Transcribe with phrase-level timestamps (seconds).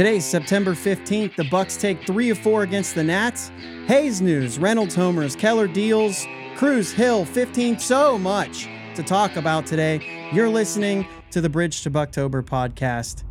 [0.00, 1.36] Today's September 15th.
[1.36, 3.52] The Bucks take three of four against the Nats.
[3.86, 6.24] Hayes news, Reynolds homers, Keller deals,
[6.56, 7.78] Cruz Hill 15.
[7.78, 10.30] So much to talk about today.
[10.32, 13.24] You're listening to the Bridge to Buctober podcast.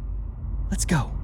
[0.70, 1.19] Let's go.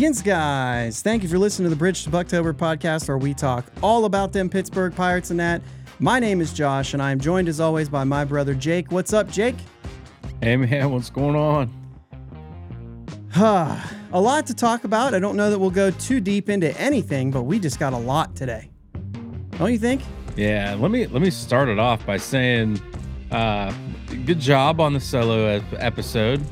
[0.00, 3.66] Yins guys, thank you for listening to the Bridge to Buctober podcast where we talk
[3.82, 5.60] all about them Pittsburgh Pirates and that.
[5.98, 8.90] My name is Josh and I am joined as always by my brother Jake.
[8.90, 9.56] What's up, Jake?
[10.40, 11.70] Hey man, what's going on?
[13.36, 15.12] a lot to talk about.
[15.12, 17.98] I don't know that we'll go too deep into anything, but we just got a
[17.98, 18.70] lot today.
[19.58, 20.00] Don't you think?
[20.34, 22.80] Yeah, let me let me start it off by saying
[23.32, 23.70] uh
[24.24, 26.42] good job on the solo episode.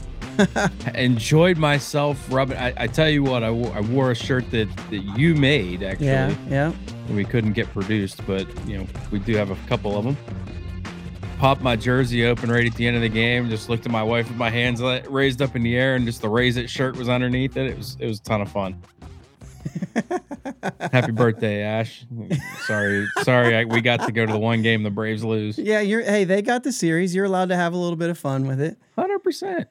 [0.95, 2.57] enjoyed myself rubbing.
[2.59, 5.83] I, I, tell you what, I, w- I wore a shirt that, that you made
[5.83, 6.07] actually.
[6.07, 6.73] Yeah, yeah.
[7.11, 10.17] We couldn't get produced, but you know we do have a couple of them.
[11.39, 13.49] Popped my jersey open right at the end of the game.
[13.49, 16.21] Just looked at my wife with my hands raised up in the air, and just
[16.21, 17.67] the raise it shirt was underneath it.
[17.67, 18.83] It was it was a ton of fun.
[20.93, 22.05] Happy birthday, Ash.
[22.67, 25.59] Sorry, sorry, I, we got to go to the one game the Braves lose.
[25.59, 26.03] Yeah, you're.
[26.03, 27.15] Hey, they got the series.
[27.15, 28.79] You're allowed to have a little bit of fun with it.
[28.97, 29.69] Hundred percent.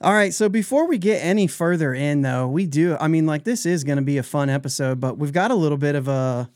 [0.00, 3.44] All right, so before we get any further in though, we do I mean like
[3.44, 6.06] this is going to be a fun episode, but we've got a little bit of
[6.06, 6.50] a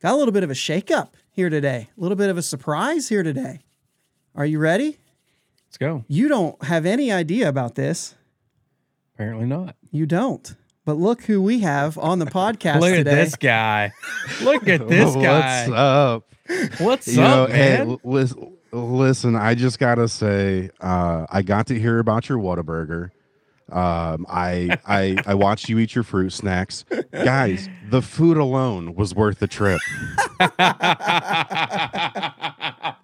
[0.00, 1.88] got a little bit of a shakeup here today.
[1.96, 3.60] A little bit of a surprise here today.
[4.36, 4.98] Are you ready?
[5.66, 6.04] Let's go.
[6.06, 8.14] You don't have any idea about this.
[9.14, 9.74] Apparently not.
[9.90, 10.54] You don't.
[10.84, 13.10] But look who we have on the podcast look today.
[13.10, 13.92] at this guy.
[14.42, 15.66] Look at this guy.
[15.68, 16.24] What's up?
[16.78, 17.88] What's you up, know, man?
[17.88, 23.12] Hey, listen, Listen, I just gotta say, uh, I got to hear about your Whataburger.
[23.70, 27.68] Um, I I I watched you eat your fruit snacks, guys.
[27.88, 29.80] The food alone was worth the trip.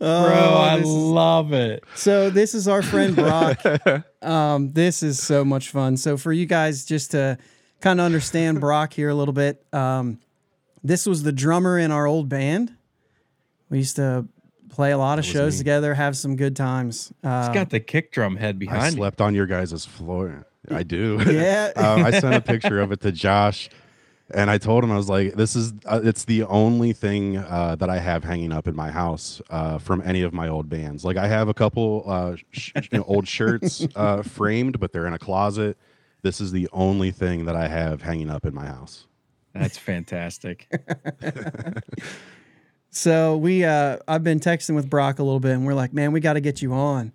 [0.00, 1.84] Oh, Bro, I love it.
[1.94, 3.62] So this is our friend Brock.
[4.22, 5.96] um, this is so much fun.
[5.96, 7.38] So for you guys, just to
[7.80, 10.18] kind of understand Brock here a little bit, um,
[10.82, 12.74] this was the drummer in our old band.
[13.70, 14.26] We used to
[14.74, 15.58] play a lot of shows me.
[15.58, 17.12] together, have some good times.
[17.22, 18.82] Uh, He's got the kick drum head behind.
[18.82, 20.46] I slept on your guys' floor.
[20.70, 21.20] I do.
[21.26, 21.72] Yeah.
[21.76, 23.68] um, I sent a picture of it to Josh,
[24.32, 27.76] and I told him I was like, "This is uh, it's the only thing uh,
[27.78, 31.04] that I have hanging up in my house uh, from any of my old bands.
[31.04, 35.06] Like I have a couple uh, sh- you know, old shirts uh, framed, but they're
[35.06, 35.76] in a closet.
[36.22, 39.06] This is the only thing that I have hanging up in my house."
[39.52, 40.66] That's fantastic.
[42.94, 46.12] So we, uh, I've been texting with Brock a little bit, and we're like, man,
[46.12, 47.12] we got to get you on.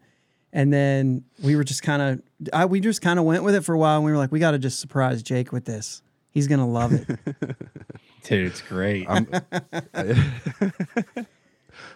[0.52, 3.74] And then we were just kind of, we just kind of went with it for
[3.74, 6.02] a while, and we were like, we got to just surprise Jake with this.
[6.32, 7.08] He's gonna love it.
[8.24, 9.08] Dude, it's great.
[9.10, 9.28] I'm,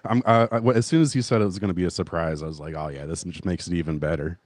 [0.05, 2.47] I'm uh, as soon as he said it was going to be a surprise, I
[2.47, 4.39] was like, "Oh yeah, this just makes it even better."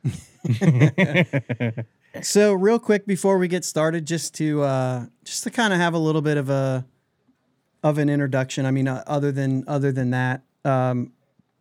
[2.22, 5.94] so, real quick before we get started, just to uh, just to kind of have
[5.94, 6.86] a little bit of a
[7.84, 8.66] of an introduction.
[8.66, 11.14] I mean, uh, other than other than that, um,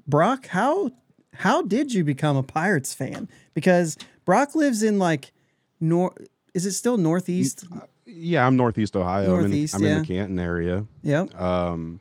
[0.07, 0.91] Brock, how
[1.35, 3.29] how did you become a Pirates fan?
[3.55, 5.33] Because Brock lives in like
[5.81, 6.15] nor
[6.55, 7.67] is it still northeast?
[7.75, 9.27] Uh, yeah, I'm northeast Ohio.
[9.27, 9.97] Northeast, I'm, in, I'm yeah.
[9.97, 10.87] in the Canton area.
[11.03, 11.41] Yep.
[11.41, 12.01] Um,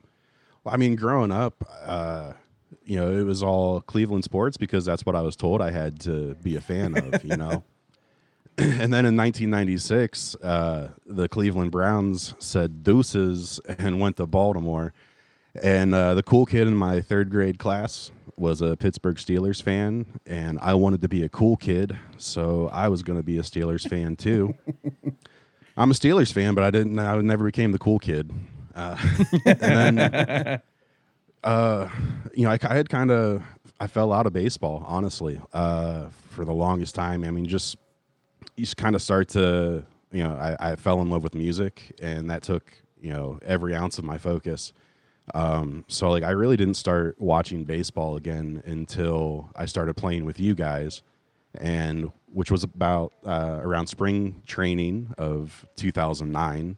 [0.64, 2.34] well, I mean, growing up, uh,
[2.86, 6.00] you know, it was all Cleveland sports because that's what I was told I had
[6.02, 7.24] to be a fan of.
[7.24, 7.64] You know.
[8.58, 14.94] and then in 1996, uh, the Cleveland Browns said deuces and went to Baltimore.
[15.62, 20.06] And uh, the cool kid in my third grade class was a Pittsburgh Steelers fan,
[20.26, 23.42] and I wanted to be a cool kid, so I was going to be a
[23.42, 24.56] Steelers fan too.
[25.78, 26.98] I'm a Steelers fan, but I didn't.
[27.00, 28.32] I never became the cool kid.
[28.74, 28.98] Uh,
[29.46, 30.62] and then,
[31.44, 31.90] uh,
[32.34, 33.44] you know, I, I had kind of
[33.80, 37.24] I fell out of baseball, honestly, uh, for the longest time.
[37.24, 37.78] I mean, just
[38.56, 42.30] you kind of start to you know I, I fell in love with music and
[42.30, 42.72] that took
[43.02, 44.74] you know every ounce of my focus.
[45.34, 50.40] Um, so like i really didn't start watching baseball again until i started playing with
[50.40, 51.02] you guys
[51.56, 56.78] and which was about uh, around spring training of 2009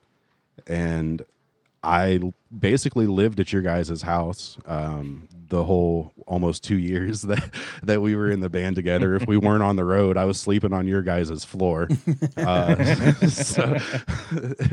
[0.65, 1.25] and
[1.83, 2.19] I
[2.57, 7.49] basically lived at your guys' house um, the whole almost two years that
[7.83, 9.15] that we were in the band together.
[9.15, 11.87] If we weren't on the road, I was sleeping on your guys' floor.
[12.35, 13.77] Uh, so,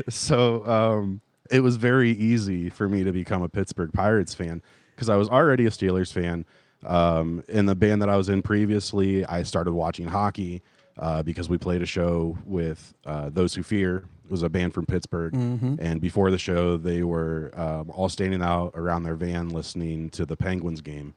[0.09, 1.21] so um,
[1.51, 4.61] it was very easy for me to become a Pittsburgh Pirates fan
[4.95, 6.45] because I was already a Steelers fan.
[6.85, 10.61] Um, in the band that I was in previously, I started watching hockey
[10.97, 14.05] uh, because we played a show with uh, Those Who Fear.
[14.25, 15.33] It was a band from Pittsburgh.
[15.79, 20.25] And before the show, they were um, all standing out around their van listening to
[20.25, 21.13] the Penguins game.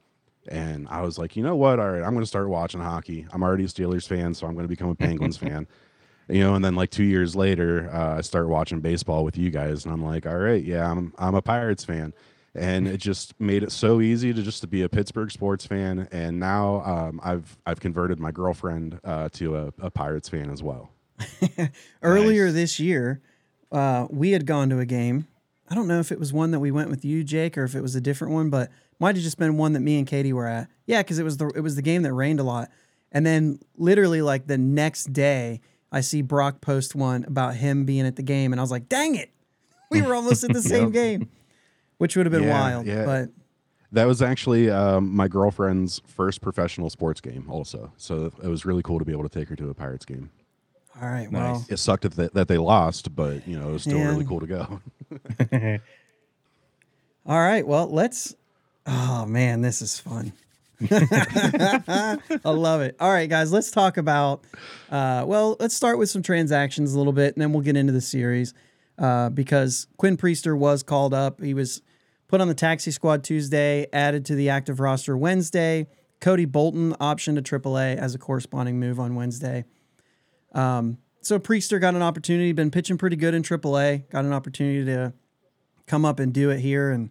[0.47, 1.79] And I was like, you know what?
[1.79, 3.25] All right, I'm going to start watching hockey.
[3.31, 5.67] I'm already a Steelers fan, so I'm going to become a Penguins fan.
[6.27, 9.49] You know, and then like two years later, uh, I start watching baseball with you
[9.49, 12.13] guys, and I'm like, all right, yeah, I'm I'm a Pirates fan,
[12.53, 16.07] and it just made it so easy to just to be a Pittsburgh sports fan.
[16.11, 20.61] And now um, I've I've converted my girlfriend uh, to a, a Pirates fan as
[20.61, 20.91] well.
[22.01, 22.53] Earlier Nice.
[22.53, 23.21] this year,
[23.71, 25.27] uh, we had gone to a game.
[25.69, 27.75] I don't know if it was one that we went with you, Jake, or if
[27.75, 30.33] it was a different one, but might have just been one that me and Katie
[30.33, 30.67] were at.
[30.87, 32.69] Yeah, because it was the it was the game that rained a lot.
[33.11, 35.61] And then literally like the next day,
[35.91, 38.89] I see Brock post one about him being at the game, and I was like,
[38.89, 39.31] "Dang it,
[39.91, 40.93] we were almost at the same Yep.
[40.93, 41.29] game,"
[41.97, 42.87] which would have been Yeah, wild.
[42.87, 43.05] yeah.
[43.05, 43.29] But
[43.91, 47.91] That was actually um, my girlfriend's first professional sports game, also.
[47.97, 50.29] So it was really cool to be able to take her to a Pirates game.
[51.01, 51.41] All right, Nice.
[51.41, 54.09] well, It sucked that they, that they lost, but you know it was still Yeah.
[54.09, 54.81] really cool to go.
[57.25, 57.65] All right.
[57.65, 58.35] Well, let's.
[58.87, 60.33] Oh man, this is fun.
[60.89, 62.95] I love it.
[62.99, 64.43] All right, guys, let's talk about.
[64.89, 67.93] Uh, well, let's start with some transactions a little bit, and then we'll get into
[67.93, 68.53] the series
[68.97, 71.41] uh, because Quinn Priester was called up.
[71.41, 71.81] He was
[72.27, 75.87] put on the taxi squad Tuesday, added to the active roster Wednesday.
[76.21, 79.65] Cody Bolton optioned to AAA as a corresponding move on Wednesday.
[80.53, 84.85] Um, so Priester got an opportunity, been pitching pretty good in AAA, got an opportunity
[84.85, 85.13] to
[85.89, 87.09] come up and do it here and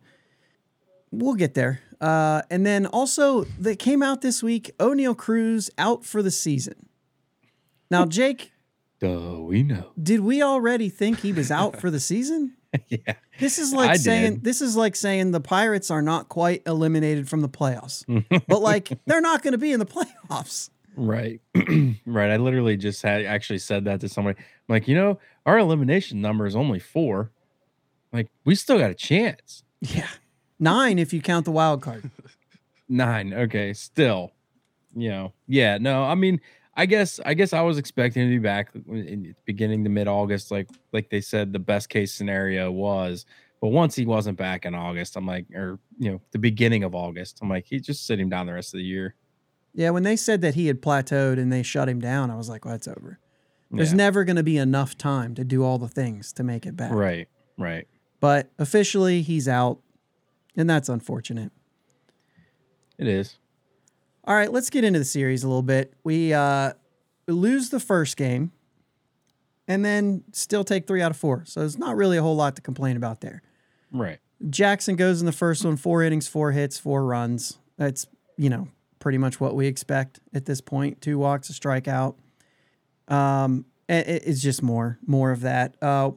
[1.10, 6.04] we'll get there uh, and then also that came out this week o'neill cruz out
[6.04, 6.88] for the season
[7.90, 8.52] now jake
[9.00, 9.90] Duh, we know.
[10.00, 12.54] did we already think he was out for the season
[12.88, 13.14] yeah.
[13.40, 14.44] this is like I saying did.
[14.44, 18.04] this is like saying the pirates are not quite eliminated from the playoffs
[18.46, 19.86] but like they're not going to be in the
[20.30, 21.40] playoffs Right.
[22.06, 22.30] right.
[22.30, 24.38] I literally just had actually said that to somebody.
[24.38, 27.30] I'm like, you know, our elimination number is only four.
[28.12, 29.62] Like, we still got a chance.
[29.80, 30.08] yeah
[30.58, 32.10] nine if you count the wild card
[32.88, 33.34] Nine.
[33.34, 33.74] Okay.
[33.74, 34.32] Still,
[34.96, 35.76] you know, yeah.
[35.76, 36.40] No, I mean,
[36.74, 40.08] I guess, I guess I was expecting to be back in the beginning to mid
[40.08, 43.26] August, like, like they said, the best case scenario was.
[43.60, 46.94] But once he wasn't back in August, I'm like, or, you know, the beginning of
[46.94, 49.14] August, I'm like, he just sit him down the rest of the year.
[49.78, 52.48] Yeah when they said that he had plateaued and they shut him down i was
[52.48, 53.18] like well it's over
[53.70, 53.96] there's Yeah.
[53.96, 56.90] never going to be enough time to do all the things to make it back
[56.92, 57.28] Right.
[57.56, 57.86] Right.
[58.20, 59.78] but officially he's out
[60.56, 61.52] and that's unfortunate
[62.98, 63.36] It is.
[64.24, 66.72] all right let's get into the series a little bit we uh
[67.26, 68.52] lose the first game
[69.68, 72.56] and then still take three out of four so there's not really a whole lot
[72.56, 73.42] to complain about there
[73.92, 74.18] Right.
[74.50, 78.68] jackson goes in the first one four innings four hits four runs that's you know
[78.98, 82.14] pretty much what we expect at this point two walks a strikeout
[83.08, 86.10] um it- it's just more more of that uh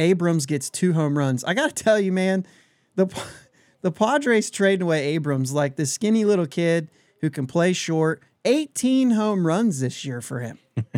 [0.00, 1.42] Abrams gets two home runs.
[1.42, 2.46] I got to tell you, man,
[2.94, 3.06] the
[3.82, 6.88] the Padres trading away Abrams like this skinny little kid
[7.20, 8.22] who can play short.
[8.44, 10.58] 18 home runs this year for him.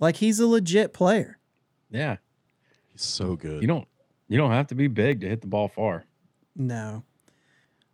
[0.00, 1.38] like he's a legit player.
[1.90, 2.16] Yeah.
[2.88, 3.62] He's so good.
[3.62, 3.86] You don't
[4.28, 6.04] you don't have to be big to hit the ball far.
[6.56, 7.04] No.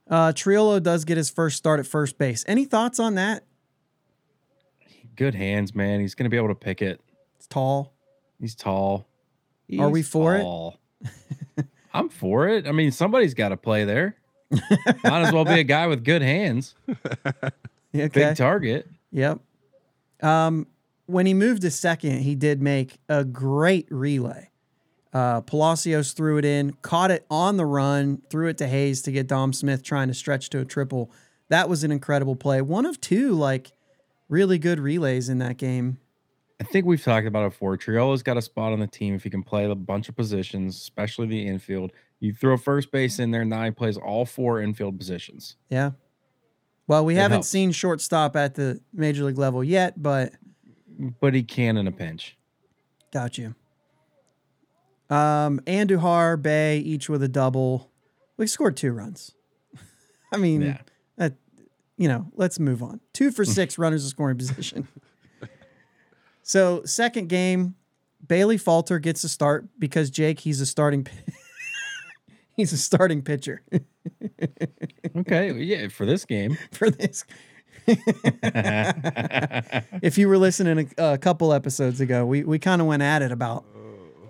[0.09, 2.45] Uh Triolo does get his first start at first base.
[2.47, 3.45] Any thoughts on that?
[5.17, 6.01] Good hands, man.
[6.01, 7.01] He's gonna be able to pick it.
[7.37, 7.93] It's tall.
[8.41, 9.07] He's tall.
[9.79, 10.43] Are we He's for it?
[10.43, 10.79] tall.
[11.95, 12.67] I'm for it.
[12.67, 14.17] I mean, somebody's got to play there.
[14.51, 16.75] Might as well be a guy with good hands.
[17.95, 18.09] Okay.
[18.09, 18.91] Big target.
[19.13, 19.41] Yep.
[20.21, 20.67] Um,
[21.07, 24.51] when he moved to second, he did make a great relay.
[25.13, 29.13] Uh, Palacios threw it in, caught it on the run, threw it to Hayes to
[29.13, 31.11] get Dom Smith trying to stretch to a triple.
[31.49, 32.61] That was an incredible play.
[32.61, 33.73] One of two, like,
[34.29, 35.99] really good relays in that game.
[36.61, 37.77] I think we've talked about it before.
[37.77, 40.77] Triolo's got a spot on the team if he can play a bunch of positions,
[40.77, 41.93] especially the infield.
[42.19, 45.57] You throw first base in there, now he plays all four infield positions.
[45.69, 45.93] Yeah.
[46.89, 47.49] Well, we It haven't helps.
[47.49, 50.33] seen shortstop at the major league level yet, but
[51.21, 52.37] But he can in a pinch.
[53.13, 53.55] Got you.
[55.09, 57.91] Um, Andujar, Bae, each with a double.
[58.37, 59.33] We scored two runs.
[60.33, 60.79] I mean, Yeah.
[61.17, 61.35] that,
[61.97, 63.01] you know, let's move on.
[63.13, 64.89] Two for six runners in scoring position.
[66.43, 67.75] So, second game,
[68.27, 71.05] Bailey Falter gets a start because Jake, he's a starting.
[71.05, 71.13] pi-
[72.57, 73.63] he's a starting pitcher
[75.17, 75.53] Okay.
[75.55, 76.57] Yeah, for this game.
[76.73, 77.25] for this.
[80.03, 83.23] if you were listening a, a couple episodes ago, we, we kind of went at
[83.23, 83.65] it about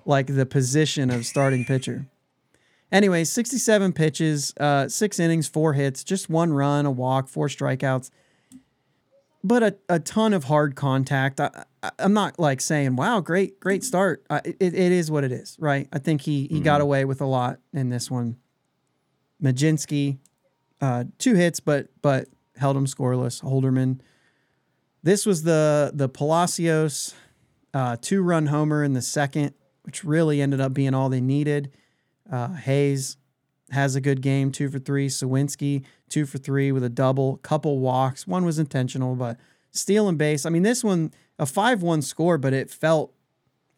[0.07, 2.07] like the position of starting pitcher.
[2.93, 8.11] Anyway, 67 pitches, uh, six innings, four hits, just one run, a walk, four strikeouts,
[9.43, 11.41] but a, a ton of hard contact.
[11.41, 14.25] I, I, I'm not like saying, wow, great, great start.
[14.31, 15.89] It, it is what it is, right?
[15.93, 18.37] I think he, he got away with a lot in this one.
[19.43, 20.19] Mlodzinski,
[20.81, 23.43] uh, two hits, but but held him scoreless.
[23.43, 24.01] Holderman.
[25.03, 27.15] This was the the Palacios
[27.77, 29.53] uh, two run homer in the second,
[29.87, 31.73] which really ended up being all they needed.
[32.31, 33.17] Uh, Hayes
[33.71, 35.09] has a good game, two for three.
[35.09, 38.27] Suwinski, two for three with a double, couple walks.
[38.27, 39.39] One was intentional, but
[39.71, 40.45] steal and base.
[40.45, 43.13] I mean, this one a five one score, but it felt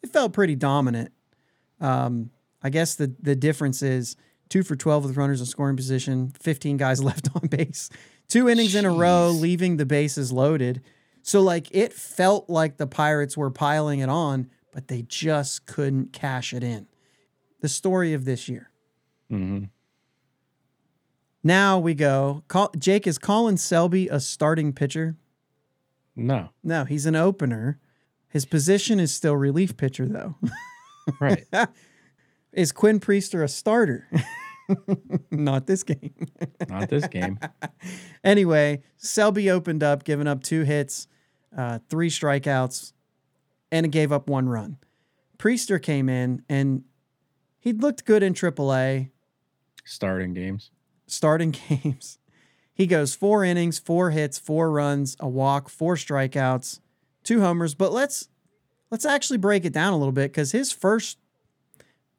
[0.02, 1.12] it felt pretty dominant.
[1.80, 2.30] Um,
[2.62, 4.16] I guess the the difference is
[4.48, 7.90] two for twelve with runners in scoring position, fifteen guys left on base,
[8.28, 10.82] two innings in a row, leaving the bases loaded.
[11.22, 16.12] So like it felt like the Pirates were piling it on, but they just couldn't
[16.12, 16.86] cash it in.
[17.60, 18.70] The story of this year.
[19.28, 19.64] hmm
[21.42, 22.44] Now we go.
[22.48, 25.16] Call, Jake is Colin Selby a starting pitcher?
[26.16, 27.78] No, No, he's an opener.
[28.28, 30.34] His position is still relief pitcher though.
[31.20, 31.44] right.
[32.52, 34.06] is Quinn Priester a starter?
[35.30, 36.12] Not this game.
[36.68, 37.38] Not this game.
[38.24, 41.06] anyway, Selby opened up, giving up two hits,
[41.56, 42.92] uh, three strikeouts,
[43.70, 44.78] and it gave up one run.
[45.38, 46.84] Priester came in and
[47.58, 49.10] he looked good in AAA,
[49.84, 50.70] Starting games.
[51.06, 52.18] starting games.
[52.74, 56.80] He goes four innings, four hits, four runs, a walk, four strikeouts,
[57.24, 57.74] two homers.
[57.74, 58.28] But let's
[58.90, 61.18] let's actually break it down a little bit because his first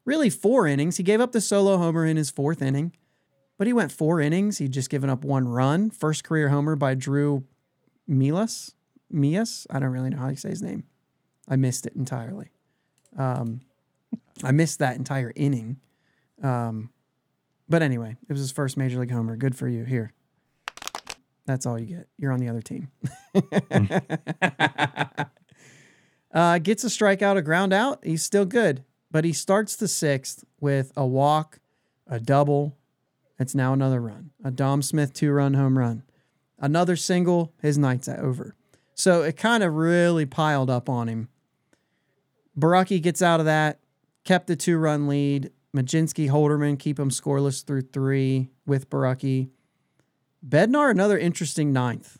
[0.04, 2.92] really four innings, he gave up the solo homer in his fourth inning,
[3.56, 4.58] but he went four innings.
[4.58, 5.90] He'd just given up one run.
[5.90, 7.44] First career homer by Drew
[8.08, 8.74] Millas.
[9.10, 9.66] Mias?
[9.70, 10.84] I don't really know how you say his name.
[11.50, 12.52] I missed it entirely.
[13.18, 13.60] Um,
[14.42, 15.80] I missed that entire inning.
[16.42, 16.90] Um,
[17.68, 19.36] but anyway, it was his first major league homer.
[19.36, 19.84] Good for you.
[19.84, 20.12] Here.
[21.46, 22.06] That's all you get.
[22.16, 22.90] You're on the other team.
[26.32, 27.98] uh, gets a strikeout, a ground out.
[28.04, 31.58] He's still good, but he starts the sixth with a walk,
[32.06, 32.76] a double.
[33.38, 34.30] It's now another run.
[34.44, 36.04] A Dom Smith two run home run.
[36.58, 37.52] Another single.
[37.60, 38.54] His night's over.
[38.94, 41.28] So it kind of really piled up on him.
[42.60, 43.80] Borucki gets out of that,
[44.24, 45.50] kept the two run lead.
[45.74, 49.50] Mlodzinski, Holderman keep him scoreless through three with Borucki.
[50.46, 52.18] Bednar, another interesting ninth.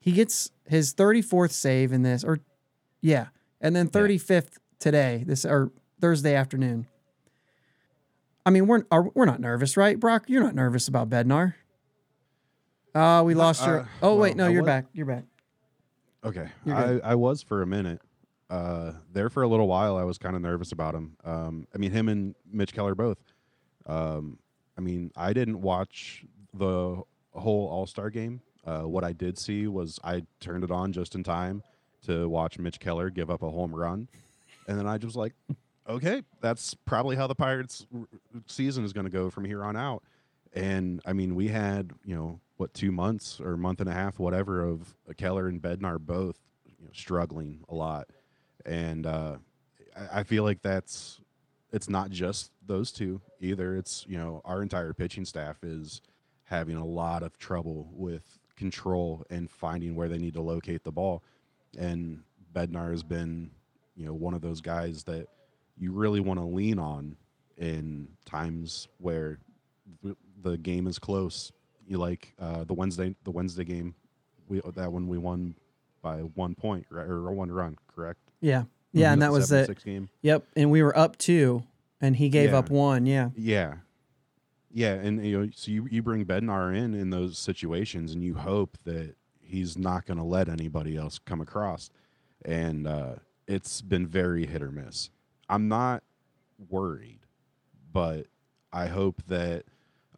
[0.00, 2.40] He gets his 34th save in this, or
[3.00, 3.26] yeah,
[3.60, 5.70] and then 35th today, this or
[6.00, 6.86] Thursday afternoon.
[8.44, 10.24] I mean, we're are, we're not nervous, right, Brock?
[10.28, 11.54] You're not nervous about Bednar.
[12.94, 13.80] Uh, we lost your.
[13.80, 14.86] uh, Oh wait, no, I you're was- back.
[14.92, 15.24] You're back.
[16.24, 17.00] Okay, You're I.
[17.10, 18.00] I was for a minute.
[18.48, 21.16] Uh, there for a little while, I was kind of nervous about him.
[21.24, 23.18] Um, I mean, him and Mitch Keller both.
[23.86, 24.38] Um,
[24.78, 26.24] I mean, I didn't watch
[26.54, 28.40] the whole All Star game.
[28.64, 31.62] Uh, what I did see was I turned it on just in time
[32.06, 34.08] to watch Mitch Keller give up a home run,
[34.68, 35.34] and then I just was like,
[35.88, 37.86] okay, that's probably how the Pirates'
[38.46, 40.02] season is going to go from here on out.
[40.52, 44.18] And I mean, we had you know what two months or month and a half,
[44.18, 48.08] whatever, of Keller and Bednar both you know, struggling a lot,
[48.66, 49.36] and uh,
[50.12, 51.20] I, feel like that's
[51.72, 53.76] it's not just those two either.
[53.76, 56.02] It's you know our entire pitching staff is
[56.44, 60.92] having a lot of trouble with control and finding where they need to locate the
[60.92, 61.22] ball,
[61.78, 63.50] and Bednar has been
[63.94, 65.28] you know one of those guys that
[65.78, 67.16] you really want to lean on
[67.58, 69.38] in times where
[70.42, 71.52] the, game is close.
[71.88, 73.94] You like uh, the Wednesday the Wednesday game,
[74.48, 75.54] we that one we won
[76.02, 78.20] by one point or one run, correct?
[78.40, 79.66] Yeah, yeah, and that was it.
[79.66, 80.08] Six game.
[80.22, 81.62] Yep, and we were up two,
[82.00, 82.58] and he gave Yeah.
[82.58, 83.06] up one.
[83.06, 83.76] Yeah, Yeah.
[84.72, 88.34] Yeah, and you know, so you, you bring Bednar in in those situations, and you
[88.34, 91.88] hope that he's not going to let anybody else come across,
[92.44, 93.14] and uh,
[93.46, 95.08] it's been very hit or miss.
[95.48, 96.02] I'm not
[96.68, 97.20] worried,
[97.90, 98.26] but
[98.70, 99.64] I hope that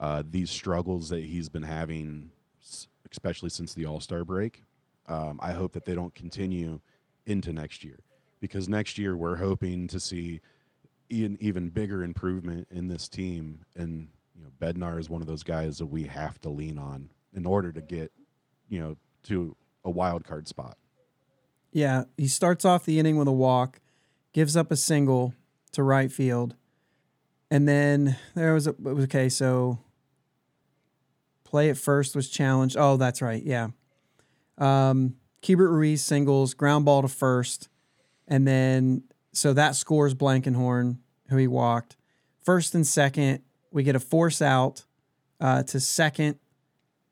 [0.00, 4.64] uh, these struggles that he's been having, s- especially since the All Star break,
[5.06, 6.80] um, I hope that they don't continue
[7.26, 7.98] into next year,
[8.40, 10.40] because next year we're hoping to see
[11.11, 13.64] an even bigger improvement in this team.
[13.75, 17.11] And you know, Bednar is one of those guys that we have to lean on
[17.35, 18.12] in order to get,
[18.68, 20.76] you know, to a wild card spot.
[21.73, 22.04] yeah.
[22.16, 23.80] He starts off the inning with a walk,
[24.33, 25.35] gives up a single
[25.73, 26.54] to right field,
[27.50, 29.28] and then there was a okay.
[29.28, 29.78] So
[31.45, 32.76] play at first was challenged.
[32.78, 33.42] Oh, that's right.
[33.42, 33.68] Yeah.
[34.59, 37.68] Um, Keibert Ruiz singles, ground ball to first,
[38.28, 41.97] and then so that scores Blankenhorn, who he walked.
[42.40, 43.40] First and second,
[43.73, 44.85] We get a force out
[45.40, 46.38] uh, to second,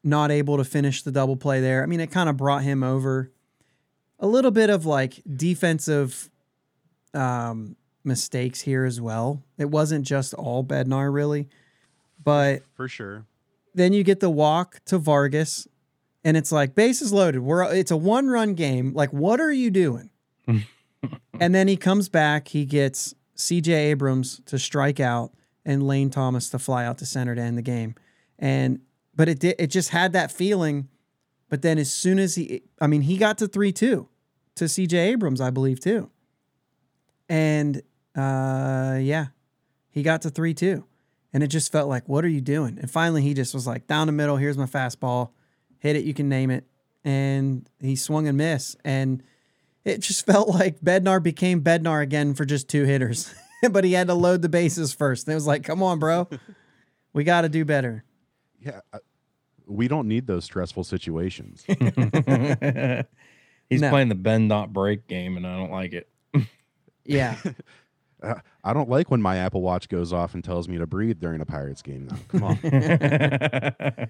[0.05, 1.83] not able to finish the double play there.
[1.83, 3.31] I mean, it kind of brought him over.
[4.19, 6.31] A little bit of like defensive
[7.13, 9.43] um, mistakes here as well.
[9.59, 11.49] It wasn't just all Bednar really,
[12.23, 13.27] but For sure.
[13.75, 15.69] then you get the walk to Vargas,
[16.25, 17.41] and it's like bases loaded.
[17.41, 18.95] We're it's a one run game.
[18.95, 20.11] Like, what are you doing?
[21.41, 22.49] and then he comes back.
[22.49, 23.73] He gets C.J.
[23.73, 25.33] Abrams to strike out
[25.65, 27.95] and Lane Thomas to fly out to center to end the game.
[28.39, 28.81] And
[29.15, 30.89] but it did it just had that feeling.
[31.49, 34.09] But then as soon as he, I mean, he got to three two
[34.57, 34.97] to C.J.
[35.13, 36.11] Abrams, I believe too.
[37.29, 37.83] And
[38.17, 39.27] uh, yeah,
[39.91, 40.85] he got to three two.
[41.33, 42.79] And it just felt like, what are you doing?
[42.81, 45.31] And finally, he just was like, down the middle, here's my fastball.
[45.81, 46.65] Hit it, you can name it.
[47.05, 48.79] And he swung and missed.
[48.85, 49.23] And
[49.87, 53.35] it just felt like Bednar became Bednar again for just two hitters.
[53.71, 55.27] but he had to load the bases first.
[55.27, 56.29] And it was like, come on, bro.
[57.15, 58.05] We got to do better.
[58.61, 58.81] Yeah.
[59.67, 61.65] We don't need those stressful situations.
[61.69, 61.79] He's
[63.81, 63.91] No.
[63.91, 66.09] playing the bend not break game, and I don't like it.
[67.05, 67.37] Yeah.
[68.23, 71.21] Uh, I don't like when my Apple Watch goes off and tells me to breathe
[71.21, 72.09] during a Pirates game.
[72.09, 74.09] Now, come on.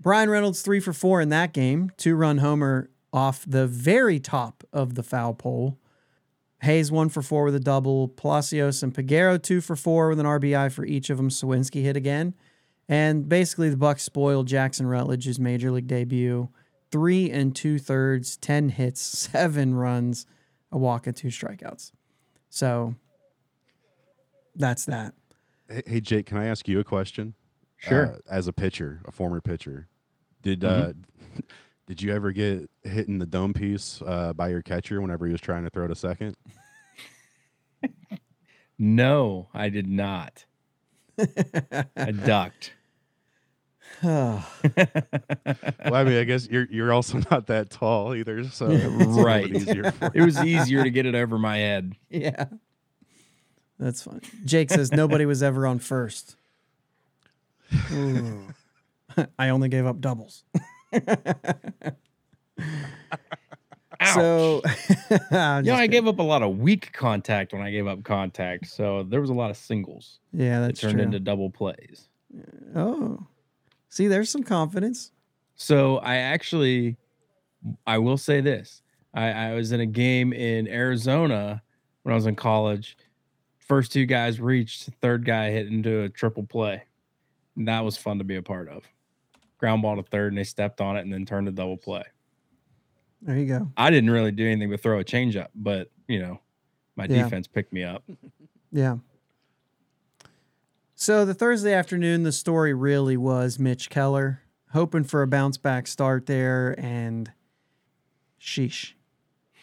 [0.00, 4.64] Bryan Reynolds, three for four in that game, two run homer off the very top
[4.72, 5.78] of the foul pole.
[6.62, 8.08] Hayes, one for four with a double.
[8.08, 11.28] Palacios and Peguero, two for four with an RBI for each of them.
[11.28, 12.34] Suwinski hit again.
[12.88, 16.48] And basically, the Bucks spoiled Jackson Rutledge's major league debut.
[16.90, 19.00] Three and two thirds, 10 hits,
[19.30, 20.26] seven runs,
[20.70, 21.92] a walk, and two strikeouts.
[22.48, 22.94] So
[24.54, 25.14] that's that.
[25.68, 27.34] hey, hey, Jake, can I ask you a question?
[27.78, 28.14] Sure.
[28.14, 29.88] Uh, as a pitcher, a former pitcher,
[30.42, 30.92] did uh,
[31.86, 35.32] did you ever get hit in the dome piece uh, by your catcher whenever he
[35.32, 36.36] was trying to throw to second?
[38.78, 40.44] no, I did not.
[41.18, 42.72] I ducked.
[44.02, 44.42] Well,
[45.94, 48.84] I mean, I guess you're you're also not that tall either, so it's
[49.16, 49.46] Right.
[49.52, 51.92] easier for It was easier to get it over my head.
[52.10, 52.46] Yeah.
[53.78, 54.20] That's funny.
[54.44, 56.36] Jake says nobody was ever on first.
[59.38, 60.44] I only gave up doubles.
[64.14, 64.62] So,
[65.30, 68.02] I'm you know, I gave up a lot of weak contact when I gave up
[68.02, 71.02] contact, so there was a lot of singles yeah, that turned true.
[71.02, 72.08] into double plays.
[72.74, 73.26] oh,
[73.88, 75.12] see, there's some confidence.
[75.54, 76.96] So I actually,
[77.86, 78.82] I will say this:
[79.14, 81.62] I, I was in a game in Arizona
[82.02, 82.96] when I was in college.
[83.58, 86.82] First two guys reached, third guy hit into a triple play.
[87.56, 88.82] And that was fun to be a part of.
[89.62, 92.02] Ground ball to third, and they stepped on it and then turned a double play.
[93.20, 93.68] There you go.
[93.76, 96.40] I didn't really do anything but throw a changeup, but you know,
[96.96, 97.22] my Yeah.
[97.22, 98.02] defense picked me up.
[98.74, 98.96] Yeah.
[100.94, 105.86] So the Thursday afternoon, the story really was Mitch Keller hoping for a bounce back
[105.86, 107.30] start there, and
[108.40, 108.94] sheesh.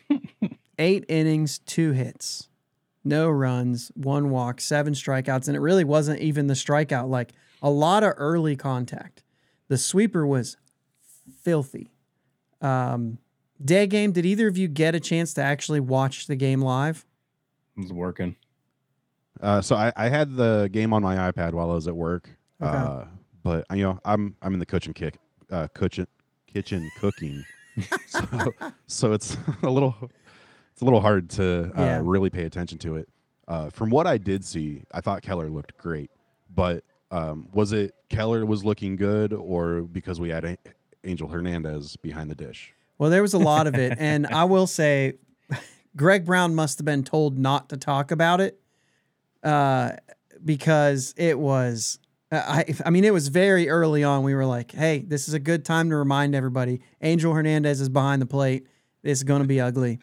[0.80, 2.48] Eight innings, two hits,
[3.04, 7.10] no runs, one walk, seven strikeouts, and it really wasn't even the strikeout.
[7.10, 7.32] Like
[7.62, 9.24] a lot of early contact.
[9.70, 10.58] The sweeper was
[11.44, 11.90] filthy.
[12.62, 13.20] Um,
[13.64, 14.12] day game.
[14.12, 17.06] Did either of you get a chance to actually watch the game live?
[17.78, 18.36] It was working.
[19.40, 22.30] Uh, so I, I had the game on my iPad while I was at work.
[22.62, 22.76] Okay.
[22.78, 23.06] Uh,
[23.42, 25.18] but you know, I'm I'm in the kitchen kick,
[25.50, 26.08] uh, kitchen
[26.46, 27.46] kitchen cooking,
[28.08, 28.54] so
[28.88, 29.96] so it's a little
[30.74, 32.02] it's a little hard to uh, Yeah.
[32.04, 33.08] really pay attention to it.
[33.48, 36.12] Uh, from what I did see, I thought Keller looked great,
[36.54, 40.58] but um, was it Keller was looking good, or because we had
[41.04, 42.74] Angel Hernandez behind the dish?
[42.98, 45.14] Well, there was a lot of it, and I will say,
[45.96, 48.60] Greg Brown must have been told not to talk about it,
[49.44, 49.92] uh,
[50.44, 52.00] because it was.
[52.32, 54.24] I I mean, it was very early on.
[54.24, 57.90] We were like, "Hey, this is a good time to remind everybody: Angel Hernandez is
[57.90, 58.68] behind the plate.
[59.02, 60.00] It's going to be ugly,"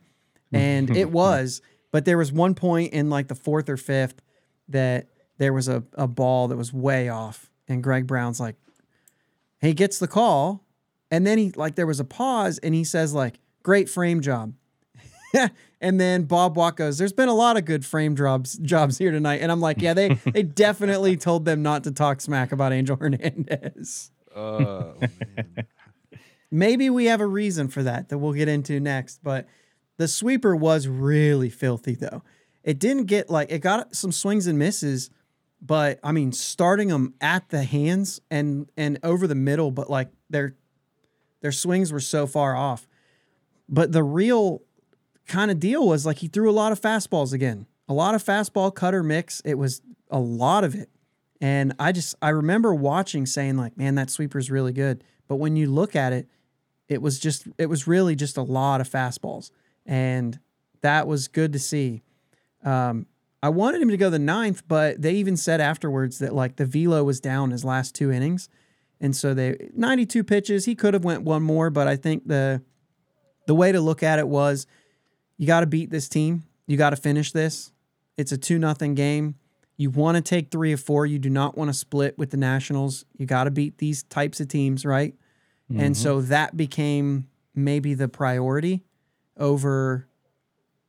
[0.52, 1.62] and it was.
[1.92, 4.20] But there was one point in like the fourth or fifth
[4.68, 8.56] that there was a, a ball that was way off, and Greg Brown's like,
[9.60, 10.64] he gets the call,
[11.10, 14.54] and then he like there was a pause, and he says like, "Great frame job."
[15.80, 19.10] and then Bob Walk goes, "There's been a lot of good frame jobs jobs here
[19.10, 22.72] tonight," and I'm like, "Yeah, they they definitely told them not to talk smack about
[22.72, 25.66] Angel Hernandez." Oh, man.
[26.50, 29.46] Maybe we have a reason for that that we'll get into next, but
[29.96, 32.22] the sweeper was really filthy though.
[32.62, 35.10] It didn't get like it got some swings and misses,
[35.60, 40.08] but I mean starting them at the hands and and over the middle, but like
[40.30, 40.54] their
[41.40, 42.86] their swings were so far off.
[43.68, 44.62] But the real
[45.26, 47.66] kind of deal was like he threw a lot of fastballs again.
[47.88, 49.40] A lot of fastball cutter mix.
[49.44, 50.90] It was a lot of it.
[51.40, 55.04] And I just I remember watching saying like, man, that sweeper is really good.
[55.28, 56.28] But when you look at it,
[56.88, 59.50] it was just it was really just a lot of fastballs.
[59.84, 60.38] And
[60.80, 62.02] that was good to see.
[62.64, 63.06] Um,
[63.46, 66.66] I wanted him to go the ninth, but they even said afterwards that like the
[66.66, 68.48] velo was down his last two innings.
[69.00, 70.64] And so they 92 pitches.
[70.64, 72.60] He could have went one more, but I think the
[73.46, 74.66] the way to look at it was
[75.36, 76.42] you got to beat this team.
[76.66, 77.70] You got to finish this.
[78.16, 79.36] It's a 2 nothing game.
[79.76, 81.06] You want to take 3 or 4.
[81.06, 83.04] You do not want to split with the Nationals.
[83.16, 85.14] You got to beat these types of teams, right?
[85.70, 85.80] Mm-hmm.
[85.82, 88.82] And so that became maybe the priority
[89.36, 90.08] over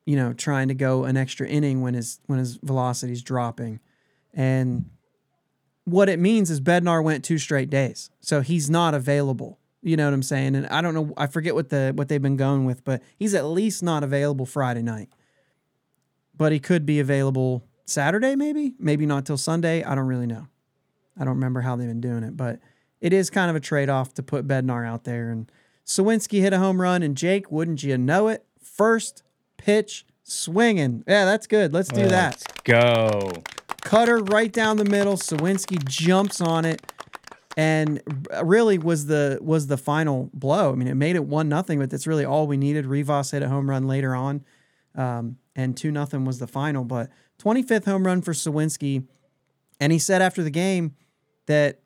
[0.08, 3.80] you know trying to go an extra inning when his when his velocity is dropping.
[4.34, 4.90] And
[5.84, 8.10] what it means is Bednar went two straight days.
[8.22, 9.60] So he's not available.
[9.82, 10.56] You know what I'm saying?
[10.56, 13.34] And I don't know I forget what the what they've been going with, but he's
[13.34, 15.10] at least not available Friday night.
[16.36, 20.48] But he could be available Saturday maybe, maybe not till Sunday, I don't really know.
[21.20, 22.60] I don't remember how they've been doing it, but
[23.02, 25.52] it is kind of a trade-off to put Bednar out there and
[25.86, 28.46] Suwinski hit a home run and Jake, wouldn't you know it?
[28.62, 29.24] First
[29.58, 31.04] pitch swinging.
[31.08, 31.74] Yeah, that's good.
[31.74, 32.64] Let's do Let's that.
[32.64, 33.34] Go.
[33.82, 35.16] Cutter right down the middle.
[35.16, 36.82] Suwinski jumps on it,
[37.56, 38.02] and
[38.44, 40.72] really was the was the final blow.
[40.72, 42.86] I mean, it made it one nothing, but that's really all we needed.
[42.86, 44.44] Rivas hit a home run later on,
[44.96, 46.84] um, and two nothing was the final.
[46.84, 47.10] But
[47.42, 49.06] 25th home run for Suwinski,
[49.80, 50.96] and he said after the game
[51.46, 51.80] that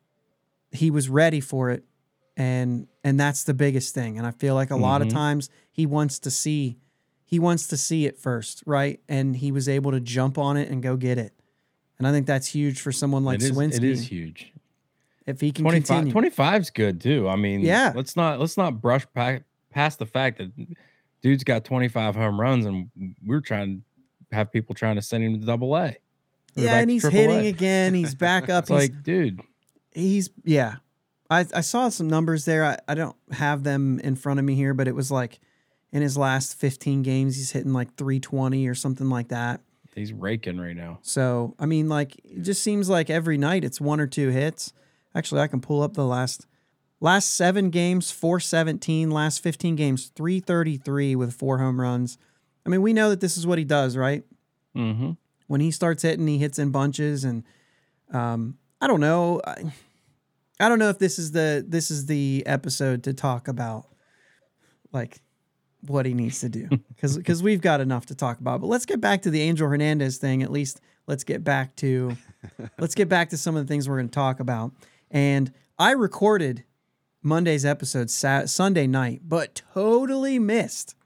[0.72, 1.84] he was ready for it,
[2.36, 4.18] and and that's the biggest thing.
[4.18, 4.82] And I feel like a mm-hmm.
[4.82, 5.16] lot of mm-hmm.
[5.16, 6.78] times he wants to see
[7.32, 9.00] he wants to see it first, right?
[9.08, 11.32] And he was able to jump on it and go get it.
[11.96, 13.76] And I think that's huge for someone like it Suwinski.
[13.78, 14.52] It is huge.
[15.24, 16.12] If he can 25, continue.
[16.12, 17.30] 25 is good too.
[17.30, 17.90] I mean, yeah.
[17.96, 20.50] Let's not let's not brush past the fact that
[21.22, 22.90] dude's got 25 home runs and
[23.24, 23.82] we're trying
[24.28, 25.96] to have people trying to send him to double A.
[26.54, 27.94] Yeah, and he's hitting again.
[27.94, 28.64] He's back up.
[28.68, 29.40] he's, like, dude.
[29.92, 30.76] He's yeah.
[31.30, 32.62] I, I saw some numbers there.
[32.62, 35.40] I, I don't have them in front of me here, but it was like
[35.92, 39.60] in his last 15 games, he's hitting like 320 or something like that.
[39.94, 40.98] He's raking right now.
[41.02, 44.72] So, I mean, like, it just seems like every night it's one or two hits.
[45.14, 46.46] Actually, I can pull up the last
[47.00, 49.10] last seven games, 417.
[49.10, 52.16] Last 15 games, 333 with four home runs.
[52.64, 54.24] I mean, we know that this is what he does, right?
[54.74, 55.12] Mm-hmm.
[55.48, 57.44] When he starts hitting, he hits in bunches, and
[58.10, 59.42] um, I don't know.
[59.46, 59.72] I,
[60.58, 63.88] I don't know if this is the this is the episode to talk about
[64.92, 65.20] like
[65.86, 68.60] what he needs to do because because we've got enough to talk about.
[68.60, 70.42] But let's get back to the Angel Hernandez thing.
[70.42, 72.16] At least let's get back to
[72.78, 74.72] let's get back to some of the things we're going to talk about.
[75.10, 76.64] And I recorded
[77.22, 80.96] Monday's episode Sunday night, but totally missed.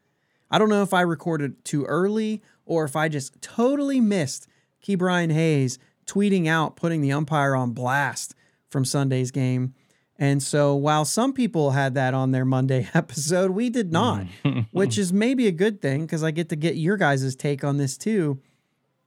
[0.51, 4.47] I don't know if I recorded too early or if I just totally missed
[4.85, 8.35] Ke'Bryan Hayes tweeting out, putting the umpire on blast
[8.69, 9.75] from Sunday's game.
[10.19, 14.27] And so while some people had that on their Monday episode, we did not,
[14.71, 17.77] which is maybe a good thing because I get to get your guys' take on
[17.77, 18.41] this too.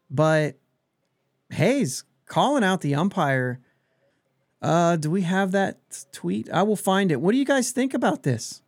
[0.10, 0.58] But
[1.52, 3.60] Hayes calling out the umpire.
[4.62, 5.80] Uh, do we have that
[6.12, 6.50] tweet?
[6.52, 7.22] I will find it.
[7.22, 8.62] What do you guys think about this?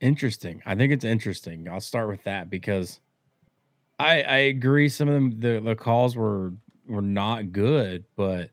[0.00, 0.62] Interesting.
[0.66, 1.68] I think it's interesting.
[1.68, 3.00] I'll start with that because
[3.98, 6.52] I I agree some of them the, the calls were
[6.86, 8.50] were not good, but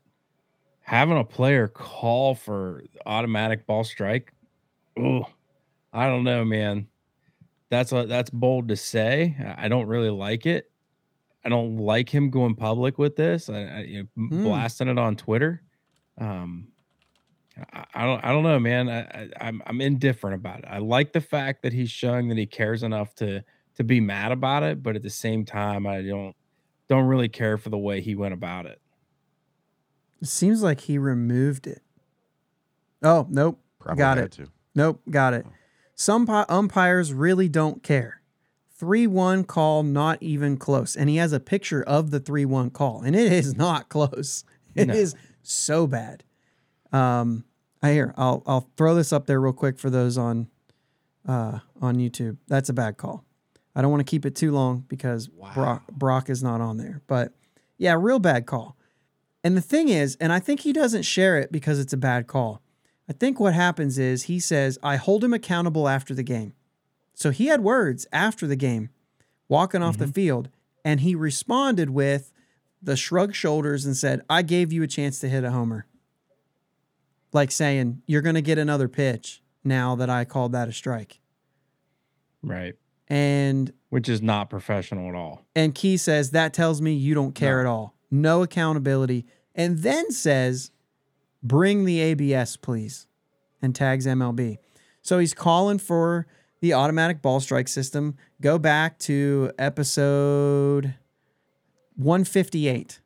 [0.86, 4.32] having a player call for automatic ball strike,
[4.96, 5.26] oh,
[5.92, 6.86] I don't know, man.
[7.70, 9.36] That's a that's bold to say.
[9.58, 10.70] I don't really like it.
[11.44, 13.50] I don't like him going public with this.
[13.50, 14.44] I, I you know, hmm.
[14.44, 15.60] blasting it on Twitter.
[16.18, 16.68] Um,
[17.72, 18.88] I, I, don't I don't know, man.
[18.88, 20.66] I, I I'm I'm indifferent about it.
[20.70, 23.42] I like the fact that he's showing that he cares enough to
[23.74, 26.36] to be mad about it, but at the same time, I don't
[26.88, 28.80] don't really care for the way he went about it.
[30.20, 31.82] It seems like he removed it.
[33.02, 33.60] Oh, nope.
[33.78, 34.32] Probably got it.
[34.32, 34.48] To.
[34.74, 35.46] Nope, got it.
[35.94, 38.20] Some umpires really don't care.
[38.74, 40.96] 3 1 call, not even close.
[40.96, 44.44] And he has a picture of the 3 1 call, and it is not close.
[44.74, 44.94] It no.
[44.94, 46.22] is so bad.
[46.92, 47.46] Um,
[47.82, 48.12] I hear.
[48.18, 50.48] I'll I'll throw this up there real quick for those on
[51.26, 52.36] uh, on YouTube.
[52.46, 53.24] That's a bad call.
[53.74, 55.50] I don't want to keep it too long because wow.
[55.54, 57.00] Brock Brock is not on there.
[57.06, 57.32] But
[57.78, 58.75] yeah, real bad call.
[59.46, 62.26] And the thing is, and I think he doesn't share it because it's a bad
[62.26, 62.62] call.
[63.08, 66.54] I think what happens is he says, I hold him accountable after the game.
[67.14, 68.90] So he had words after the game,
[69.46, 70.06] walking off mm-hmm.
[70.06, 70.48] the field,
[70.84, 72.32] and he responded with
[72.82, 75.86] the shrug shoulders and said, I gave you a chance to hit a homer.
[77.32, 81.20] Like saying, You're going to get another pitch now that I called that a strike.
[82.42, 82.74] Right.
[83.06, 85.46] And which is not professional at all.
[85.54, 87.68] And Key says, That tells me you don't care no.
[87.68, 87.94] at all.
[88.10, 89.24] No accountability
[89.56, 90.70] and then says,
[91.42, 93.08] "Bring the ABS, please,"
[93.60, 94.58] and tags MLB.
[95.02, 96.26] So he's calling for
[96.60, 98.16] the automatic ball strike system.
[98.40, 100.94] Go back to episode
[101.96, 103.00] 158,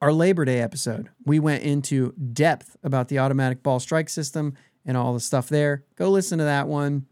[0.00, 1.10] our Labor Day episode.
[1.24, 5.84] We went into depth about the automatic ball strike system and all the stuff there.
[5.96, 7.06] Go listen to that one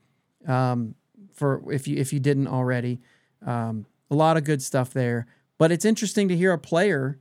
[0.47, 0.95] um,
[1.33, 3.01] for if you if you didn't already.
[3.45, 5.27] Um, a lot of good stuff there.
[5.59, 7.21] But it's interesting to hear a player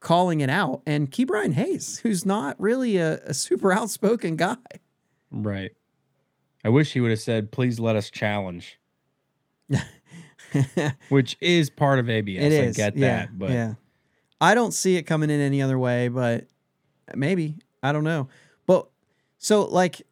[0.00, 4.56] calling it out and Ke'Bryan Hayes, who's not really a, a super outspoken guy.
[5.30, 5.72] Right.
[6.64, 8.78] I wish he would have said, "Please let us challenge,"
[11.08, 12.52] which is part of ABS.
[12.52, 13.74] It I get yeah, that, but yeah.
[14.40, 16.46] I don't see it coming in any other way, but
[17.14, 18.28] maybe I don't know.
[18.66, 18.88] But
[19.38, 20.02] so like,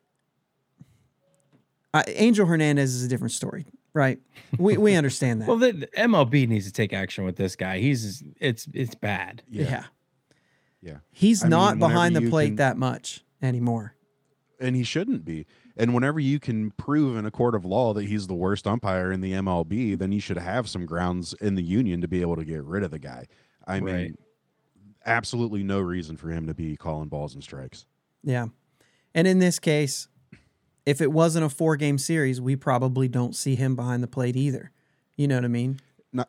[1.93, 4.19] uh, Angel Hernandez is a different story, right?
[4.59, 5.49] We we understand that.
[5.49, 7.79] well, the, the MLB needs to take action with this guy.
[7.81, 9.43] He's it's it's bad.
[9.51, 9.85] yeah.
[10.83, 10.99] Yeah.
[11.11, 13.95] he's I not whenever behind the plate can- that much anymore.
[14.61, 15.47] and he shouldn't be.
[15.77, 19.11] And whenever you can prove in a court of law that he's the worst umpire
[19.13, 22.37] in the MLB, then you should have some grounds in the union to be able
[22.37, 23.27] to get rid of the guy.
[23.67, 24.15] I mean, Right.
[25.05, 27.85] absolutely no reason for him to be calling balls and strikes.
[28.23, 28.47] Yeah,
[29.15, 30.09] and in this case,
[30.87, 34.37] if it wasn't a four game series, we probably don't see him behind the plate
[34.37, 34.71] either.
[35.17, 35.81] You know what I mean?
[36.13, 36.27] Now,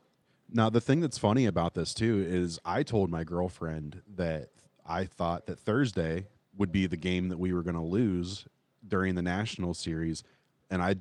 [0.51, 4.49] now the thing that's funny about this too is I told my girlfriend that
[4.85, 8.45] I thought that Thursday would be the game that we were going to lose
[8.85, 10.23] during the national series,
[10.71, 10.95] and I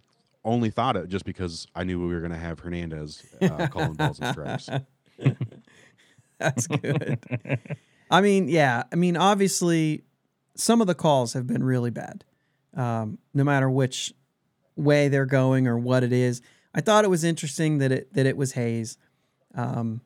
[0.45, 3.95] only thought it just because I knew we were going to have Hernandez uh, calling
[3.95, 4.69] balls and strikes.
[6.39, 7.19] That's good.
[8.11, 8.85] I mean, yeah.
[8.93, 10.05] I mean, obviously,
[10.55, 12.25] some of the calls have been really bad,
[12.77, 14.15] um, no matter which
[14.77, 16.43] way they're going or what it is.
[16.75, 18.99] I thought it was interesting that it that it was Hayes,
[19.55, 20.03] um,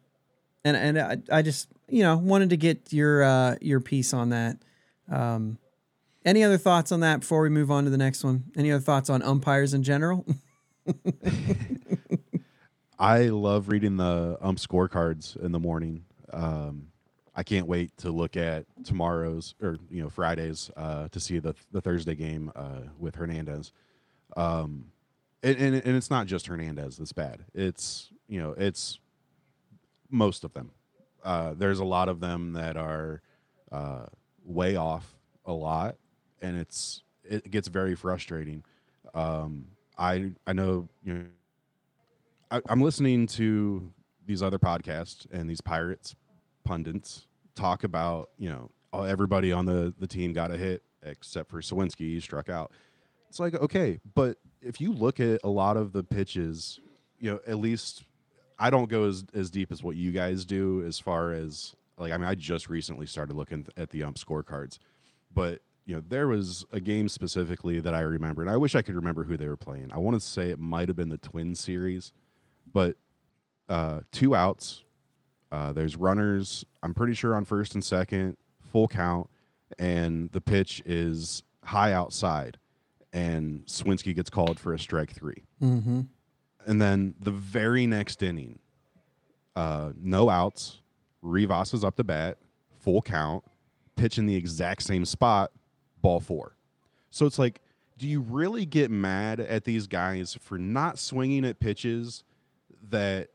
[0.65, 4.31] and and I, I just you know wanted to get your uh, your piece on
[4.31, 4.59] that.
[5.11, 5.59] Um,
[6.25, 8.45] any other thoughts on that before we move on to the next one?
[8.57, 10.25] Any other thoughts on umpires in general?
[12.99, 16.05] I love reading the ump scorecards in the morning.
[16.33, 16.89] Um,
[17.35, 21.55] I can't wait to look at tomorrow's or you know Fridays uh, to see the
[21.73, 23.73] the Thursday game uh, with Hernandez.
[24.37, 24.87] Um,
[25.43, 27.45] and, and and it's not just Hernandez that's bad.
[27.55, 28.99] It's you know it's
[30.11, 30.73] most of them.
[31.25, 33.23] Uh, there's a lot of them that are
[33.71, 34.07] uh,
[34.45, 35.15] way off
[35.45, 35.97] a lot,
[36.43, 38.65] and it's it gets very frustrating.
[39.15, 39.67] Um,
[39.97, 41.25] I I know you know
[42.51, 43.93] I, I'm listening to
[44.27, 46.15] these other podcasts and these pirates
[46.65, 51.51] pundits talk about you know oh, everybody on the the team got a hit except
[51.51, 52.73] for Suwinski he struck out.
[53.29, 56.81] It's like okay, but if you look at a lot of the pitches,
[57.19, 58.05] you know at least
[58.59, 62.13] I don't go as as deep as what you guys do as far as like
[62.13, 64.79] I mean I just recently started looking at the ump scorecards,
[65.33, 68.83] but you know there was a game specifically that I remember and I wish I
[68.83, 69.91] could remember who they were playing.
[69.93, 72.13] I want to say it might have been the Twin series,
[72.73, 72.97] but
[73.69, 74.83] uh, two outs.
[75.53, 76.65] Uh, there's runners.
[76.83, 78.37] I'm pretty sure on first and second,
[78.73, 79.29] full count,
[79.79, 82.59] and the pitch is high outside,
[83.13, 85.45] and Swinsky gets called for a strike three.
[85.63, 86.03] mm-hmm.
[86.67, 88.59] And then the very next inning,
[89.57, 90.81] uh, no outs.
[91.23, 92.39] Rivas is up to bat,
[92.79, 93.45] full count,
[93.97, 95.53] pitch in the exact same spot,
[96.01, 96.57] ball four.
[97.11, 97.61] So it's like,
[97.99, 102.25] do you really get mad at these guys for not swinging at pitches
[102.91, 103.29] that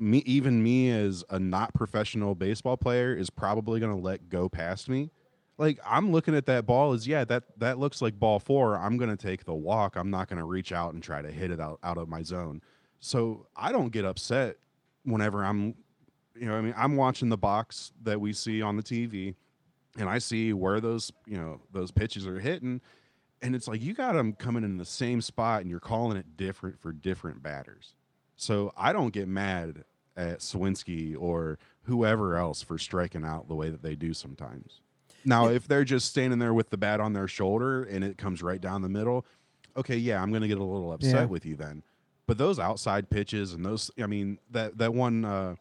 [0.00, 4.48] me, even me as a not professional baseball player, is probably going to let go
[4.48, 5.10] past me?
[5.58, 8.78] Like I'm looking at that ball as yeah that that looks like ball four.
[8.78, 9.94] I'm going to take the walk.
[9.94, 12.22] I'm not going to reach out and try to hit it out out of my
[12.22, 12.62] zone.
[12.98, 14.56] So I don't get upset
[15.04, 15.74] whenever I'm,
[16.34, 19.34] you know, I mean, I'm watching the box that we see on the TV,
[19.98, 22.80] and I see where those, you know, those pitches are hitting,
[23.42, 26.38] and it's like you got them coming in the same spot, and you're calling it
[26.38, 27.94] different for different batters.
[28.36, 29.84] So I don't get mad
[30.16, 34.80] at Swinsky or whoever else for striking out the way that they do sometimes.
[35.24, 38.42] Now, if they're just standing there with the bat on their shoulder and it comes
[38.42, 39.26] right down the middle,
[39.76, 41.24] okay, yeah, I'm going to get a little upset Yeah.
[41.26, 41.82] with you then.
[42.26, 45.56] But those outside pitches and those, I mean, that that one, uh,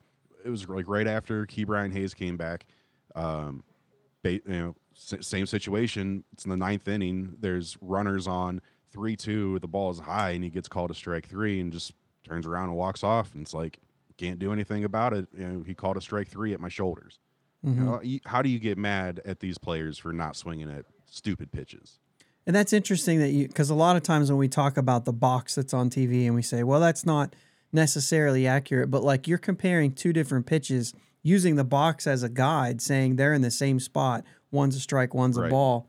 [0.46, 2.66] it was like right after Ke'Bryan Hayes came back.
[3.16, 3.64] Um,
[4.24, 6.24] ba- you know, same situation.
[6.34, 7.36] It's in the ninth inning.
[7.40, 9.58] There's runners on three two.
[9.60, 12.66] The ball is high, and he gets called a strike three, and just turns around
[12.70, 13.34] and walks off.
[13.34, 13.80] And it's like
[14.20, 15.28] can't do anything about it.
[15.38, 17.20] You know, he called a strike three at my shoulders.
[17.66, 17.86] Mm-hmm.
[17.86, 22.00] know, how do you get mad at these players for not swinging at stupid pitches?
[22.46, 25.14] And that's interesting that you, because a lot of times when we talk about the
[25.14, 27.36] box that's on TV and we say, well, that's not
[27.72, 32.82] necessarily accurate, but like you're comparing two different pitches using the box as a guide,
[32.82, 34.24] saying they're in the same spot.
[34.52, 35.88] One's a strike, one's a ball.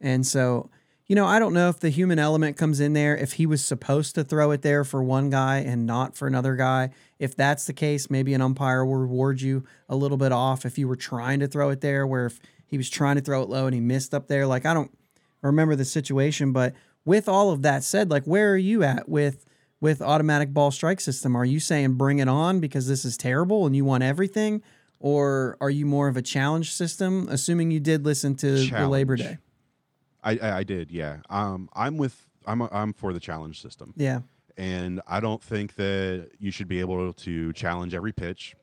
[0.00, 0.70] And so,
[1.06, 3.64] you know, I don't know if the human element comes in there, if he was
[3.64, 6.90] supposed to throw it there for one guy and not for another guy.
[7.18, 10.78] If that's the case, maybe an umpire will reward you a little bit off if
[10.78, 13.48] you were trying to throw it there, where if he was trying to throw it
[13.48, 14.46] low and he missed up there.
[14.46, 14.90] Like, I don't
[15.42, 19.44] remember the situation, but with all of that said, like, where are you at with
[19.80, 21.36] with automatic ball strike system?
[21.36, 24.62] Are you saying bring it on because this is terrible and you want everything?
[24.98, 29.14] Or are you more of a challenge system, assuming you did listen to the Labor
[29.16, 29.38] Day?
[30.26, 31.18] I, I I did, yeah.
[31.30, 34.20] Um, I'm with I'm a, I'm for the challenge system, Yeah.
[34.56, 38.54] and I don't think that you should be able to challenge every pitch.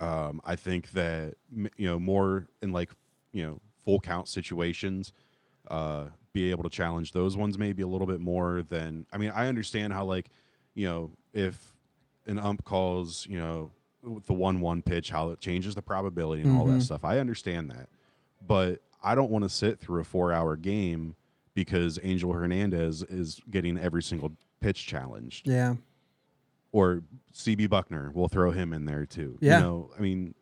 [0.00, 1.34] Um, I think that
[1.76, 2.90] you know more in like
[3.32, 5.12] you know full count situations,
[5.70, 9.30] uh, be able to challenge those ones maybe a little bit more than I mean
[9.34, 10.30] I understand how like
[10.74, 11.72] you know if
[12.26, 13.70] an ump calls you know
[14.02, 16.82] with the one one pitch how it changes the probability and all that Mhm.
[16.82, 17.04] stuff.
[17.04, 17.88] I understand that,
[18.46, 21.16] but I don't want to sit through a four hour game
[21.54, 25.74] because Angel Hernandez is getting every single pitch challenged Yeah.
[26.72, 27.02] or
[27.34, 28.12] CB Bucknor.
[28.14, 29.38] We'll throw him in there too.
[29.40, 29.58] Yeah.
[29.58, 30.34] You know, I mean,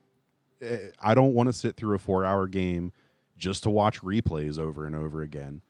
[0.60, 2.92] eh, I don't want to sit through a four hour game
[3.36, 5.62] just to watch replays over and over again.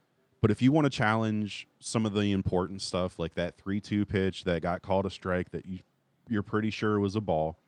[0.43, 4.05] But if you want to challenge some of the important stuff, like that 3 2
[4.07, 5.81] pitch that got called a strike that you,
[6.29, 7.59] you're pretty sure was a ball,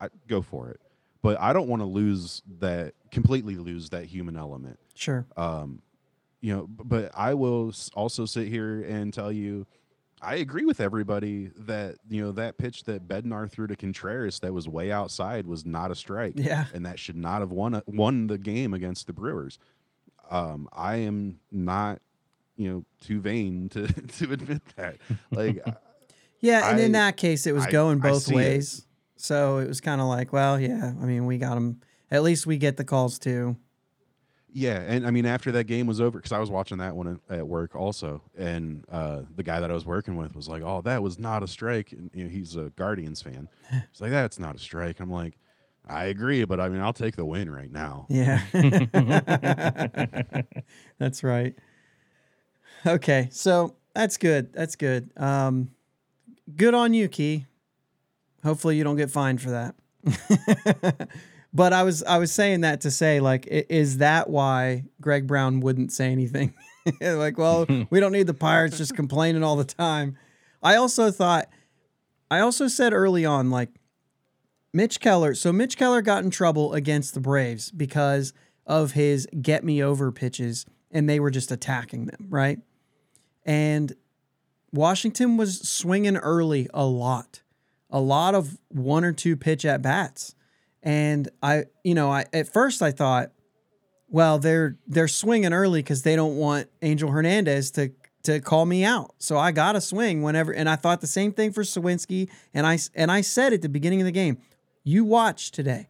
[0.00, 0.80] I, go for it.
[1.22, 5.26] But I don't want to lose that, completely lose that human element Sure.
[5.36, 5.82] um,
[6.40, 9.66] you know, but I will also sit here and tell you,
[10.22, 14.52] I agree with everybody that you know that pitch that Bednar threw to Contreras that
[14.52, 16.66] was way outside was not a strike, Yeah.
[16.74, 19.58] and that should not have won a, won the game against the Brewers.
[20.30, 22.00] Um, I am not,
[22.56, 23.86] you know, too vain to
[24.18, 24.96] to admit that.
[25.30, 25.62] Like,
[26.40, 28.78] Yeah, and in that case, it was I- going both ways.
[28.78, 28.84] it.
[29.20, 30.92] So it was kind of like, well, yeah.
[31.00, 31.80] I mean, we got them.
[32.10, 33.56] At least we get the calls too.
[34.52, 37.20] Yeah, and I mean after that game was over, because I was watching that one
[37.28, 40.62] at at work also, and uh, the guy that I was working with was like,
[40.62, 43.48] "Oh, that was not a strike." And you know, he's a Guardians fan.
[43.70, 45.38] He's like, "That's not a strike." I'm like,
[45.88, 48.40] "I agree, but I mean, I'll take the win right now." Yeah.
[50.98, 51.54] that's right.
[52.84, 54.52] Okay, so that's good.
[54.52, 55.12] That's good.
[55.16, 55.70] Um,
[56.56, 57.46] good on you, Key.
[58.42, 59.74] Hopefully, you don't get fined for that.
[61.52, 65.60] but I was I was saying that to say like, is that why Greg Brown
[65.60, 66.54] wouldn't say anything?
[67.00, 70.16] like, well, we don't need the Pirates just complaining all the time.
[70.62, 71.48] I also thought,
[72.30, 73.70] I also said early on like.
[74.72, 75.34] Mitch Keller.
[75.34, 78.32] So Mitch Keller got in trouble against the Braves because
[78.68, 82.60] of his get me over pitches, and they were just attacking them, right?
[83.44, 83.92] And
[84.72, 87.42] Washington was swinging early a lot,
[87.90, 90.34] a lot of one or two pitch at bats.
[90.82, 93.32] And I, you know, I at first I thought,
[94.08, 97.92] well, they're they're swinging early because they don't want Angel Hernandez to
[98.24, 99.14] to call me out.
[99.18, 100.52] So I got to swing whenever.
[100.52, 102.28] And I thought the same thing for Suwinski.
[102.52, 104.38] And I and I said at the beginning of the game,
[104.84, 105.88] you watch today.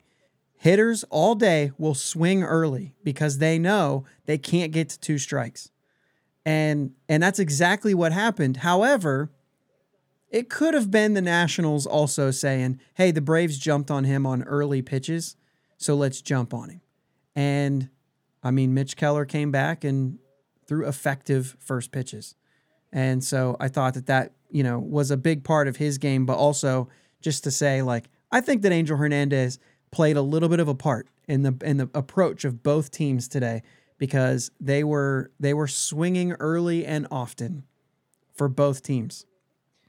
[0.57, 5.71] Hitters all day will swing early because they know they can't get to two strikes.
[6.45, 8.59] And and that's exactly what happened.
[8.59, 9.31] However,
[10.31, 14.43] it could have been the Nationals also saying, "Hey, the Braves jumped on him on
[14.45, 15.37] early pitches,
[15.77, 16.81] so let's jump on him."
[17.35, 17.89] And
[18.43, 20.19] I mean, Mitch Keller came back and
[20.67, 22.37] threw effective first pitches.
[22.93, 26.27] And so I thought that that, you know, was a big part of his game,
[26.27, 26.89] but also
[27.21, 29.59] just to say like I think that Angel Hernandez
[29.91, 33.29] played a little bit of a part in the in the approach of both teams
[33.29, 33.63] today
[33.99, 37.65] because they were they were swinging early and often
[38.33, 39.27] for both teams.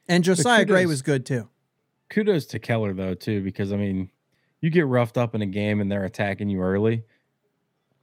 [0.08, 1.48] And Josiah Gray was good too.
[2.10, 4.10] Kudos to Keller though too, because I mean,
[4.60, 7.04] you get roughed up in a game and they're attacking you early.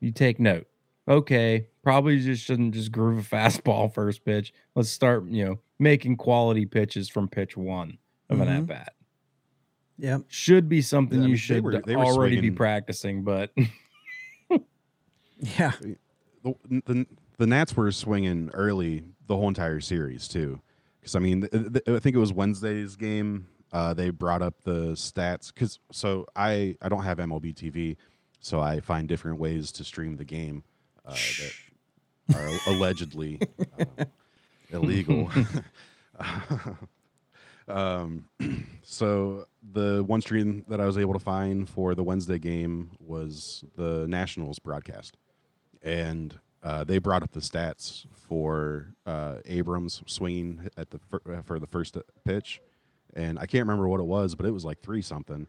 [0.01, 0.67] You take note.
[1.07, 4.53] Okay, probably just shouldn't just groove a fastball first pitch.
[4.75, 7.99] Let's start, you know, making quality pitches from pitch one
[8.31, 8.57] of an Mhm.
[8.59, 8.95] at bat.
[9.99, 10.23] Yep.
[10.29, 13.23] Should be something Yeah, I mean, you they should were- they were already be practicing,
[13.25, 13.53] but
[15.41, 15.73] Yeah.
[16.45, 16.55] the,
[16.87, 20.61] the, the Nats were swinging early the whole entire series too,
[21.09, 23.47] because I mean, th- th- I think it was Wednesday's game.
[23.73, 27.97] Uh, they brought up the stats because so I I don't have MLB TV,
[28.41, 30.65] so I find different ways to stream the game
[31.07, 33.41] uh, that are allegedly
[33.79, 34.05] uh,
[34.71, 35.31] illegal.
[37.69, 38.25] um,
[38.83, 43.65] so the one stream that I was able to find for the Wednesday game was
[43.77, 45.17] the Nationals broadcast
[45.83, 51.43] and uh, they brought up the stats for uh, Abrams swinging at the fir- uh,
[51.43, 52.61] for the first pitch,
[53.15, 55.47] and I can't remember what it was, but it was like three something.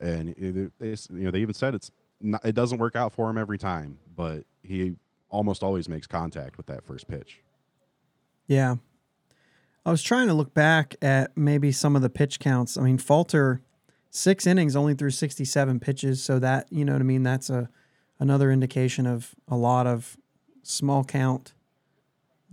[0.00, 1.90] and it, they, you know they even said it's
[2.20, 4.94] not, it doesn't work out for him every time, but he
[5.28, 7.40] almost always makes contact with that first pitch.
[8.46, 8.76] Yeah.
[9.86, 12.78] I was trying to look back at maybe some of the pitch counts.
[12.78, 13.60] I mean, Falter
[14.10, 17.68] six innings only threw 67 pitches, so that, you know what I mean, that's a
[18.20, 20.16] another indication of a lot of
[20.66, 21.52] small count.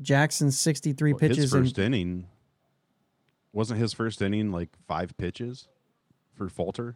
[0.01, 2.28] Jackson's 63 Well, pitches his and first inning
[3.53, 5.68] wasn't his first inning like five pitches
[6.34, 6.95] for Falter.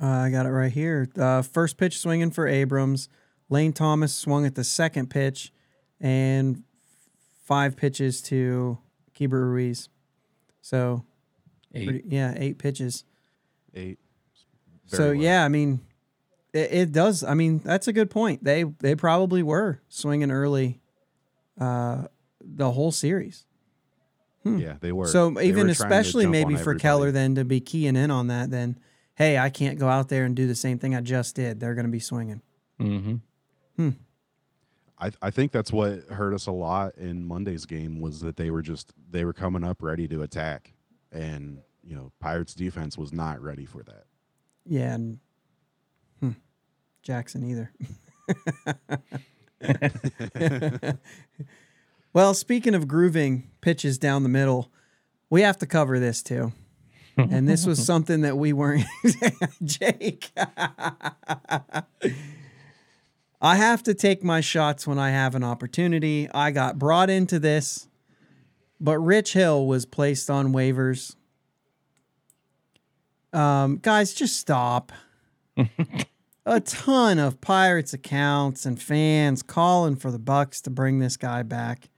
[0.00, 1.08] Uh, I got it right here.
[1.16, 3.08] Uh, first pitch swinging for Abrams.
[3.48, 5.52] Lane Thomas swung at the second pitch,
[6.00, 6.64] and
[7.44, 8.78] five pitches to
[9.14, 9.88] Keibert Ruiz.
[10.62, 11.04] So,
[11.74, 11.84] Eight.
[11.88, 13.04] pretty- yeah, eight pitches.
[13.74, 13.98] Eight.
[14.86, 15.22] so Very low.
[15.24, 15.80] yeah, I mean,
[16.54, 17.22] it, it does.
[17.22, 18.44] I mean, that's a good point.
[18.44, 20.80] They they probably were swinging early,
[21.60, 22.04] uh,
[22.40, 23.44] the whole series.
[24.44, 25.06] yeah, they were.
[25.06, 26.80] So They even were especially maybe for everybody.
[26.80, 28.78] Keller then to be keying in on that, then
[29.14, 31.60] hey, I can't go out there and do the same thing I just did.
[31.60, 32.40] They're going to be swinging.
[32.80, 33.90] Mm-hmm.
[34.98, 38.50] I, I think that's what hurt us a lot in Monday's game was that they
[38.50, 40.72] were just they were coming up ready to attack,
[41.12, 44.04] and you know Pirates defense was not ready for that.
[44.64, 45.23] Yeah, and hmm,
[47.04, 47.70] Jackson either.
[52.12, 54.72] well, speaking of grooving pitches down the middle,
[55.30, 56.52] we have to cover this too.
[57.16, 58.84] And this was something that we weren't
[59.64, 60.32] Jake.
[63.40, 66.28] I have to take my shots when I have an opportunity.
[66.32, 67.88] I got brought into this,
[68.80, 71.14] but Rich Hill was placed on waivers.
[73.32, 74.90] Um, guys, just stop.
[76.46, 81.42] A ton of Pirates accounts and fans calling for the Bucs to bring this guy
[81.42, 81.88] back.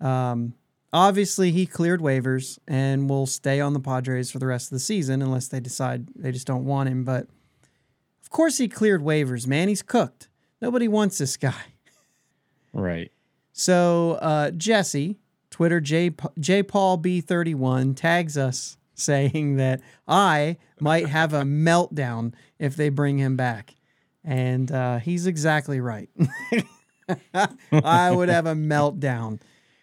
[0.00, 0.54] Um,
[0.92, 4.80] obviously, he cleared waivers and will stay on the Padres for the rest of the
[4.80, 7.04] season unless they decide they just don't want him.
[7.04, 7.28] But
[8.22, 9.68] of course, he cleared waivers, man.
[9.68, 10.28] He's cooked.
[10.60, 11.62] Nobody wants this guy.
[12.72, 13.12] Right.
[13.52, 15.16] So uh, Jesse,
[15.50, 16.10] Twitter J
[16.40, 22.74] J Paul B thirty one tags us saying that I might have a meltdown if
[22.74, 23.75] they bring him back,
[24.26, 26.10] and uh, he's exactly right.
[27.72, 29.40] I would have a meltdown.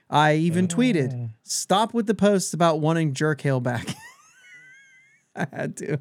[0.09, 3.87] I even tweeted, "Stop with the posts about wanting Jerk Hill back."
[5.35, 5.97] I had to.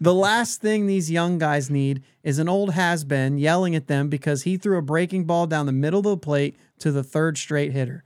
[0.00, 4.08] the last thing these young guys need is an old has been yelling at them
[4.08, 7.38] because he threw a breaking ball down the middle of the plate to the third
[7.38, 8.02] straight hitter.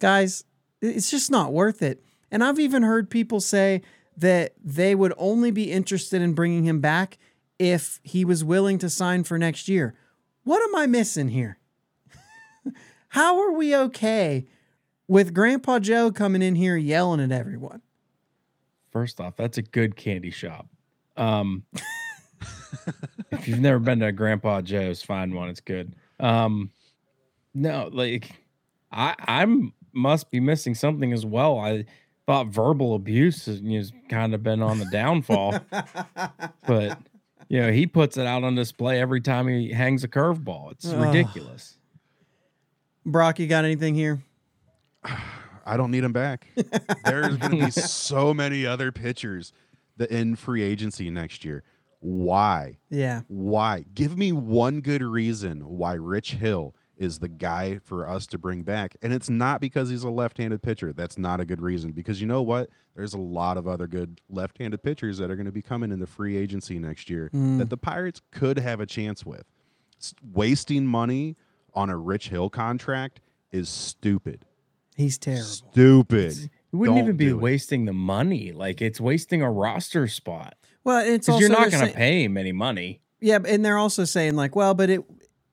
[0.00, 0.42] Guys,
[0.80, 2.02] it's just not worth it.
[2.32, 3.82] And I've even heard people say
[4.16, 7.18] that they would only be interested in bringing him back
[7.62, 9.94] if he was willing to sign for next year.
[10.42, 11.58] What am I missing here?
[13.10, 14.48] How are we okay
[15.06, 17.80] with Grandpa Joe coming in here yelling at everyone?
[18.90, 20.66] First off, that's a good candy shop.
[21.16, 21.62] Um,
[23.30, 25.48] if you've never been to a Grandpa Joe's, find one.
[25.48, 25.94] It's good.
[26.18, 26.72] Um,
[27.54, 28.32] no, like
[28.90, 31.60] I I'm must be missing something as well.
[31.60, 31.84] I
[32.26, 35.60] thought verbal abuse has, has kind of been on the downfall,
[36.66, 36.98] but
[37.52, 40.72] you know he puts it out on display every time he hangs a curveball.
[40.72, 41.02] It's Ugh.
[41.02, 41.76] ridiculous.
[43.04, 44.22] Brock, you got anything here?
[45.04, 46.48] I don't need him back.
[47.04, 49.52] There's going to be so many other pitchers
[49.98, 51.62] that in free agency next year.
[52.00, 52.78] Why?
[52.88, 53.20] Yeah.
[53.28, 53.84] Why?
[53.94, 58.62] Give me one good reason why Rich Hill is the guy for us to bring
[58.62, 58.96] back.
[59.02, 60.92] And it's not because he's a left-handed pitcher.
[60.92, 62.70] That's not a good reason because you know what?
[62.94, 65.98] There's a lot of other good left-handed pitchers that are going to be coming in
[65.98, 67.58] the free agency next year hmm.
[67.58, 69.44] that the Pirates could have a chance with.
[69.98, 71.36] S- wasting money
[71.74, 73.20] on a Rich Hill contract
[73.50, 74.44] is stupid.
[74.96, 75.44] He's terrible.
[75.44, 76.50] Stupid.
[76.72, 77.40] You wouldn't Don't even be do it.
[77.40, 78.52] wasting the money.
[78.52, 81.96] Like it's wasting a roster spot Well, it's because also you're not going to say-
[81.96, 83.00] pay him any money.
[83.20, 85.04] Yeah, and they're also saying like, well, but it.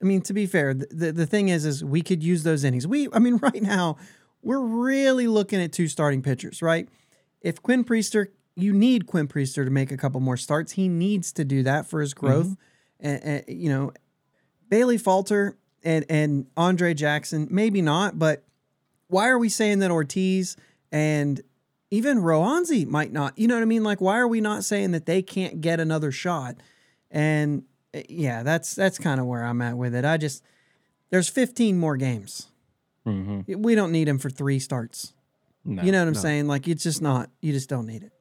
[0.02, 2.64] I mean, to be fair, the, the the thing is, is we could use those
[2.64, 2.88] innings.
[2.88, 3.98] We, I mean, right now
[4.42, 6.88] we're really looking at two starting pitchers, right?
[7.42, 10.74] If Quinn Priester, you need Quinn Priester to make a couple more starts.
[10.74, 12.26] He needs to do that for his mm-hmm.
[12.26, 12.56] growth.
[13.00, 13.94] And, and you know,
[14.70, 18.44] Bailey Falter and and Andre Jackson, maybe not, but
[19.08, 20.56] why are we saying that Ortiz
[20.92, 21.42] and
[21.92, 23.38] even Roansy might not?
[23.38, 23.84] You know what I mean?
[23.84, 26.58] Like, why are we not saying that they can't get another shot?
[27.10, 27.64] And
[28.08, 30.06] yeah, that's that's kind of where I'm at with it.
[30.06, 30.44] I just
[31.10, 32.48] there's 15 more games.
[33.06, 33.62] Mm-hmm.
[33.62, 35.14] We don't need him for three starts.
[35.66, 35.84] No.
[35.84, 36.20] you know what I'm no.
[36.20, 36.48] saying?
[36.48, 37.30] Like, it's just not.
[37.42, 38.12] You just don't need it.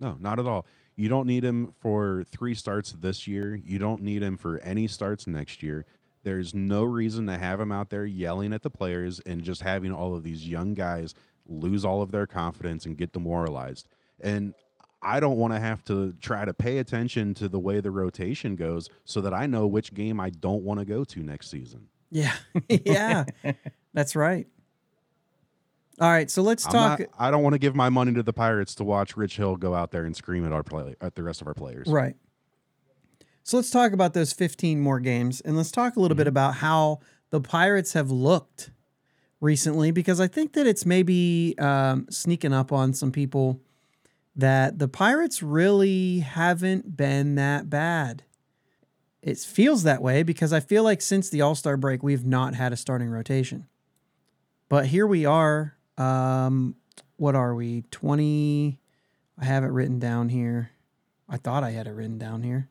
[0.00, 0.66] No, not at all.
[0.96, 3.54] You don't need him for three starts this year.
[3.54, 5.86] You don't need him for any starts next year.
[6.22, 9.92] There's no reason to have him out there yelling at the players and just having
[9.92, 11.14] all of these young guys
[11.46, 13.88] lose all of their confidence and get demoralized.
[14.20, 14.54] And
[15.04, 18.56] I don't want to have to try to pay attention to the way the rotation
[18.56, 21.88] goes so that I know which game I don't want to go to next season.
[22.10, 22.32] Yeah.
[22.68, 23.24] yeah.
[23.92, 24.46] That's right.
[26.00, 28.22] All right, so let's I'm talk not- I don't want to give my money to
[28.24, 31.14] the Pirates to watch Rich Hill go out there and scream at our play at
[31.14, 31.86] the rest of our players.
[31.86, 32.16] Right.
[33.44, 36.56] So let's talk about those 15 more games and let's talk a little bit about
[36.56, 37.00] how
[37.30, 38.70] the Pirates have looked
[39.40, 43.60] recently because I think that it's maybe um, sneaking up on some people
[44.36, 48.24] that the Pirates really haven't been that bad.
[49.22, 52.54] It feels that way because I feel like since the All Star break, we've not
[52.54, 53.66] had a starting rotation.
[54.68, 55.76] But here we are.
[55.96, 56.76] Um,
[57.16, 57.82] what are we?
[57.90, 58.78] 20.
[59.38, 60.70] I have it written down here.
[61.28, 62.68] I thought I had it written down here.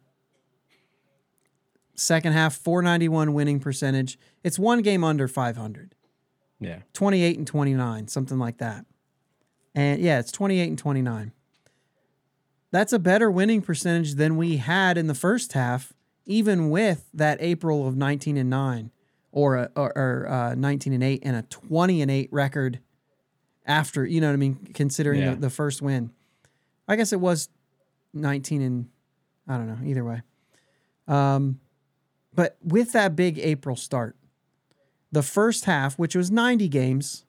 [1.96, 4.18] Second half, 491 winning percentage.
[4.44, 5.96] It's one game under 500.
[6.60, 6.80] Yeah.
[6.94, 8.86] 28 and 29, something like that.
[9.76, 11.32] And yeah, it's 28 and 29.
[12.74, 15.94] That's a better winning percentage than we had in the first half,
[16.26, 18.90] even with that April of 19 and 9
[19.32, 22.80] or, a, or, or uh, 19 and 8 and a 20 and 8 record
[23.68, 25.36] after, you know what I mean, considering Yeah.
[25.36, 26.10] the, the first win.
[26.88, 27.48] I guess it was
[28.16, 28.90] 19 and
[29.48, 30.24] I don't know, either way.
[31.08, 31.60] Um,
[32.34, 34.16] but with that big April start,
[35.12, 37.24] the first half, which was 90 games,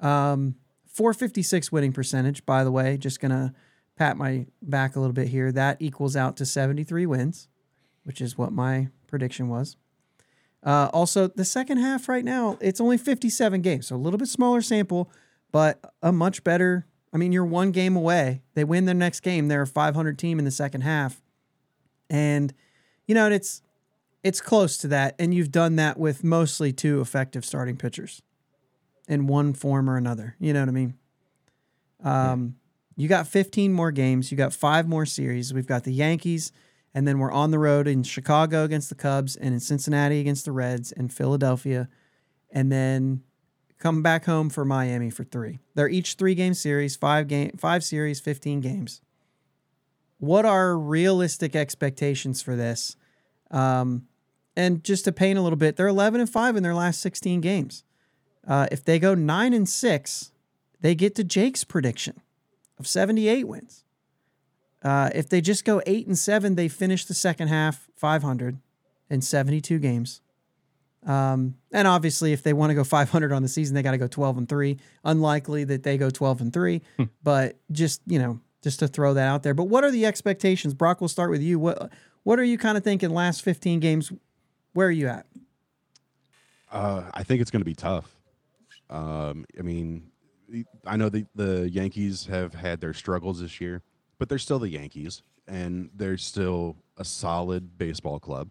[0.00, 0.54] um,
[0.86, 3.52] 456 winning percentage, by the way, just going to
[3.96, 5.50] pat my back a little bit here.
[5.50, 7.48] That equals out to 73 wins,
[8.04, 9.76] which is what my prediction was.
[10.62, 14.28] Uh, also, the second half right now, it's only 57 games, so a little bit
[14.28, 15.10] smaller sample,
[15.52, 16.86] but a much better.
[17.12, 18.42] I mean, you're one game away.
[18.54, 19.48] They win their next game.
[19.48, 21.22] They're a 500 team in the second half.
[22.10, 22.52] And,
[23.06, 23.62] you know, it's
[24.22, 25.14] it's close to that.
[25.20, 28.22] And you've done that with mostly two effective starting pitchers
[29.08, 30.34] in one form or another.
[30.40, 30.94] You know what I mean?
[32.02, 32.56] Um,
[32.96, 34.32] You got 15 more games.
[34.32, 35.52] You got five more series.
[35.52, 36.50] We've got the Yankees,
[36.94, 40.46] and then we're on the road in Chicago against the Cubs, and in Cincinnati against
[40.46, 41.88] the Reds, and Philadelphia,
[42.50, 43.22] and then
[43.78, 45.58] come back home for Miami for three.
[45.74, 49.02] They're each three game series, five game, five series, 15 games.
[50.18, 52.96] What are realistic expectations for this?
[53.50, 54.08] Um,
[54.56, 57.42] and just to paint a little bit, they're 11 and 5 in their last 16
[57.42, 57.84] games.
[58.48, 60.32] Uh, if they go 9 and 6,
[60.80, 62.22] they get to Jake's prediction
[62.78, 63.84] of 78 wins.
[64.82, 68.58] Uh, if they just go 8 and 7, they finish the second half 500
[69.10, 70.20] in 72 games.
[71.04, 73.98] Um, and obviously, if they want to go 500 on the season, they got to
[73.98, 74.76] go 12 and 3.
[75.04, 76.82] Unlikely that they go 12 and 3,
[77.22, 79.54] but just, you know, just to throw that out there.
[79.54, 80.74] But what are the expectations?
[80.74, 81.58] Brock, we'll start with you.
[81.58, 81.92] What
[82.24, 84.10] what are you kind of thinking last 15 games?
[84.72, 85.26] Where are you at?
[86.72, 88.16] Uh, I think it's going to be tough.
[88.90, 90.10] Um, I mean,
[90.86, 93.82] I know the the Yankees have had their struggles this year,
[94.18, 98.50] but they're still the Yankees, and they're still a solid baseball club.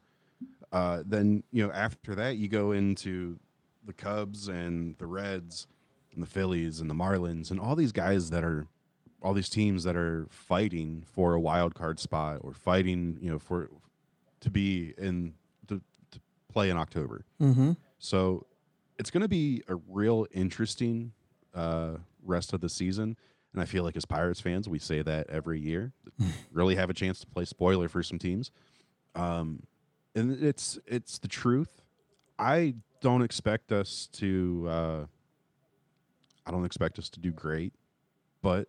[0.72, 3.40] Uh, then you know after that you go into
[3.86, 5.68] the Cubs and the Reds
[6.14, 8.68] and the Phillies and the Marlins and all these guys that are
[9.22, 13.40] all these teams that are fighting for a wild card spot or fighting you know
[13.40, 13.70] for
[14.42, 15.34] to be in
[15.68, 15.82] to,
[16.12, 16.20] to
[16.52, 17.26] play in October.
[17.42, 17.72] Mm-hmm.
[18.00, 18.46] So
[19.00, 21.14] it's going to be a real interesting
[21.56, 21.92] uh,
[22.24, 23.18] rest of the season.
[23.54, 25.94] And I feel like as Pirates fans, we say that every year.
[26.52, 28.52] really have a chance to play spoiler for some teams.
[29.16, 29.64] Um,
[30.14, 31.82] and it's it's the truth.
[32.38, 34.66] I don't expect us to.
[34.70, 35.06] Uh,
[36.46, 37.74] I don't expect us to do great,
[38.42, 38.68] but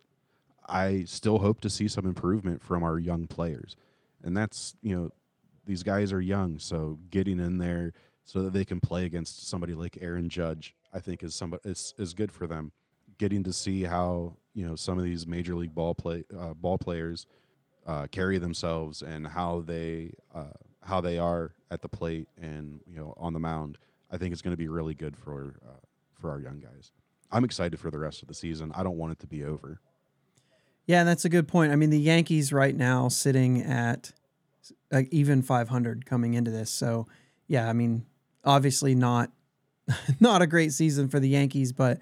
[0.67, 3.75] I still hope to see some improvement from our young players.
[4.23, 5.11] And that's you know
[5.65, 7.93] these guys are young, so getting in there
[8.25, 11.93] so that they can play against somebody like Aaron Judge, I think is somebody is
[11.97, 12.71] is good for them.
[13.19, 16.79] Getting to see how you know some of these major league ball play uh, ball
[16.79, 17.27] players
[17.85, 22.97] uh, carry themselves and how they uh, how they are at the plate and you
[22.97, 23.77] know on the mound,
[24.11, 25.85] I think it's going to be really good for uh,
[26.19, 26.91] for our young guys.
[27.31, 28.71] I'm excited for the rest of the season.
[28.73, 29.79] I don't want it to be over.
[30.87, 31.73] Yeah, that's a good point.
[31.73, 34.13] I mean, the Yankees right now sitting at
[35.11, 36.69] even 500 coming into this.
[36.71, 37.07] So,
[37.45, 38.05] yeah, I mean,
[38.45, 39.29] obviously not
[40.19, 41.99] not a great season for the Yankees, but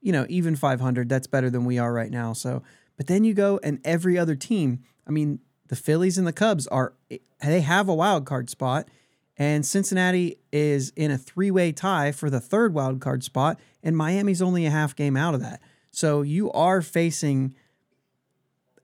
[0.00, 2.32] you know, even 500, that's better than we are right now.
[2.32, 2.62] So,
[2.96, 6.66] but then you go and every other team, I mean, the Phillies and the Cubs
[6.68, 6.94] are
[7.42, 8.88] they have a wild card spot
[9.36, 14.40] and Cincinnati is in a three-way tie for the third wild card spot and Miami's
[14.40, 15.60] only a half game out of that.
[15.90, 17.54] So, you are facing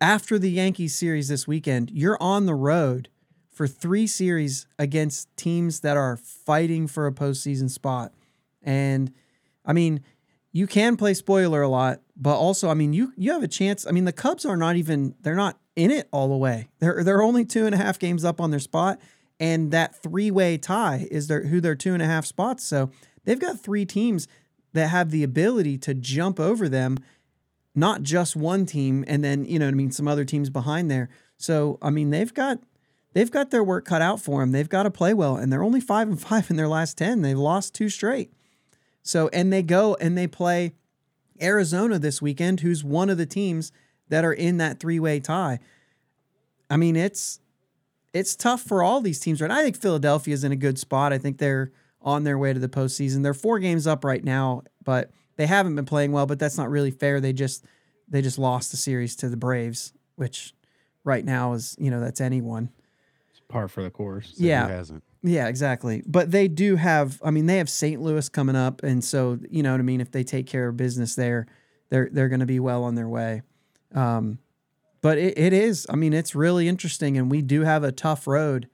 [0.03, 3.09] after the Yankees series this weekend, you're on the road
[3.49, 8.13] for three series against teams that are fighting for a postseason spot.
[8.63, 9.13] And
[9.65, 10.03] I mean,
[10.53, 13.87] you can play spoiler a lot, but also, I mean, you you have a chance.
[13.87, 16.69] I mean, the Cubs are not even they're not in it all the way.
[16.79, 19.01] They're they're only two and a half games up on their spot,
[19.41, 22.65] and that three way tie is their who their two and a half spots.
[22.65, 22.91] So
[23.25, 24.29] they've got three teams
[24.75, 26.99] that have the ability to jump over them,
[27.75, 31.09] not just one team, and then you know I mean some other teams behind there.
[31.39, 32.59] So I mean they've got
[33.15, 34.53] they've got their work cut out for them.
[34.53, 37.23] They've got to play well, and they're only five and five in their last ten.
[37.23, 38.33] They've lost two straight.
[39.03, 40.73] So and they go and they play
[41.41, 43.73] Arizona this weekend, who's one of the teams
[44.09, 45.59] that are in that three way tie.
[46.71, 47.41] I mean, it's
[48.13, 49.51] it's tough for all these teams right.
[49.51, 51.13] I think Philadelphia is in a good spot.
[51.13, 53.23] I think they're on their way to the postseason.
[53.23, 56.27] They're four games up right now, but they haven't been playing well.
[56.27, 57.21] But that's not really fair.
[57.21, 57.65] They just
[58.09, 60.55] they just lost the series to the Braves, which
[61.05, 62.71] right now is you know that's anyone.
[63.31, 64.29] It's par for the course.
[64.37, 64.69] So Yeah.
[64.69, 65.03] Hasn't?
[65.23, 66.03] Yeah, exactly.
[66.07, 68.01] But they do have I mean they have St.
[68.01, 70.77] Louis coming up and so you know what I mean if they take care of
[70.77, 71.47] business there
[71.91, 73.43] they're they're going to be well on their way.
[73.95, 74.39] Um
[75.01, 78.27] but it, it is I mean it's really interesting and we do have a tough
[78.27, 78.69] road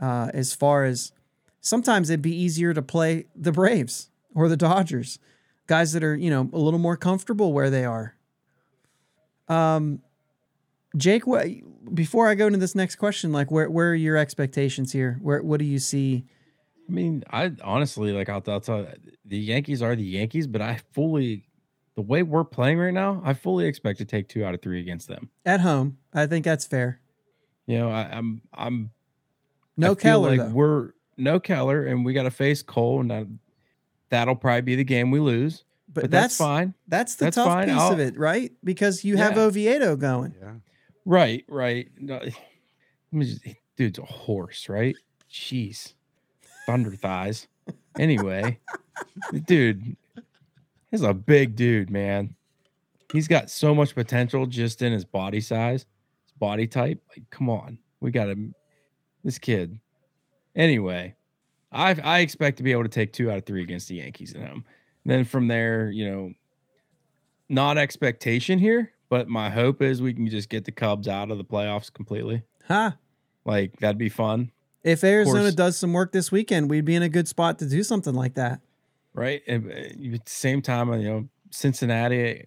[0.00, 1.12] uh as far as
[1.60, 5.18] sometimes it'd be easier to play the Braves or the Dodgers.
[5.66, 8.16] Guys that are, you know, a little more comfortable where they are.
[9.48, 10.00] Um
[10.96, 11.46] Jake, what
[11.94, 15.18] before I go into this next question, like where where are your expectations here?
[15.22, 16.24] Where what do you see?
[16.88, 18.88] I mean, I honestly like I'll, I'll tell you,
[19.24, 21.44] the Yankees are the Yankees, but I fully
[21.94, 24.80] the way we're playing right now, I fully expect to take two out of three
[24.80, 25.30] against them.
[25.44, 27.00] At home, I think that's fair.
[27.66, 28.90] You know, I, I'm I'm
[29.76, 30.48] No I Keller like though.
[30.54, 33.26] we're no Keller, and we got to face Cole, and that,
[34.08, 35.64] that'll probably be the game we lose.
[35.92, 36.74] but, But, that's that's, fine.
[36.88, 37.68] That's the That's tough fine.
[37.68, 38.50] piece I'll- of it, right?
[38.64, 40.34] Because you have Oviedo going.
[40.40, 40.52] Yeah.
[41.04, 41.88] Right, right.
[41.98, 44.94] No, eh, let me just, eh, dude's a horse, right?
[45.30, 45.94] Jeez,
[46.66, 47.48] thunder thighs.
[47.98, 48.58] Anyway,
[49.46, 49.96] dude,
[50.90, 52.34] he's a big dude, man.
[53.12, 55.86] He's got so much potential just in his body size,
[56.24, 57.00] his body type.
[57.08, 58.54] Like, come on, we got him.
[59.24, 59.78] This kid.
[60.56, 61.14] Anyway,
[61.72, 64.34] I I expect to be able to take two out of three against the Yankees
[64.34, 64.64] at home.
[65.04, 66.32] then from there, you know,
[67.48, 71.36] not expectation here, but my hope is we can just get the Cubs out of
[71.36, 72.44] the playoffs completely.
[72.66, 72.92] Huh.
[73.44, 74.52] Like that'd be fun,
[74.84, 77.82] If Arizona does some work this weekend, we'd be in a good spot to do
[77.82, 78.60] something like that.
[79.12, 79.42] right?
[79.46, 82.46] And uh, at the same time, you know, Cincinnati.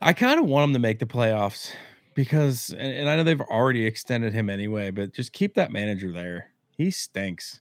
[0.00, 1.72] I kind of want them to make the playoffs
[2.14, 6.12] because, and, and I know they've already extended him anyway, but just keep that manager
[6.12, 6.50] there.
[6.76, 7.60] He stinks.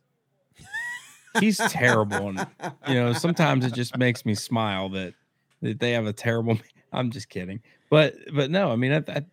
[1.39, 2.45] He's terrible, and
[2.87, 5.13] you know sometimes it just makes me smile that
[5.61, 6.59] that they have a terrible.
[6.93, 9.25] I'm just kidding, but but no, I mean I I,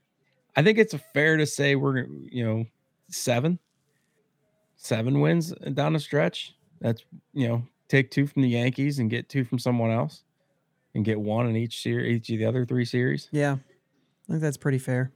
[0.56, 2.66] I think it's fair to say we're you know
[3.08, 3.58] seven
[4.76, 6.54] seven wins down the stretch.
[6.80, 10.22] That's you know take two from the Yankees and get two from someone else,
[10.94, 13.28] and get one in each series, each of the other three series.
[13.30, 13.56] Yeah.
[14.28, 15.10] I think that's pretty fair.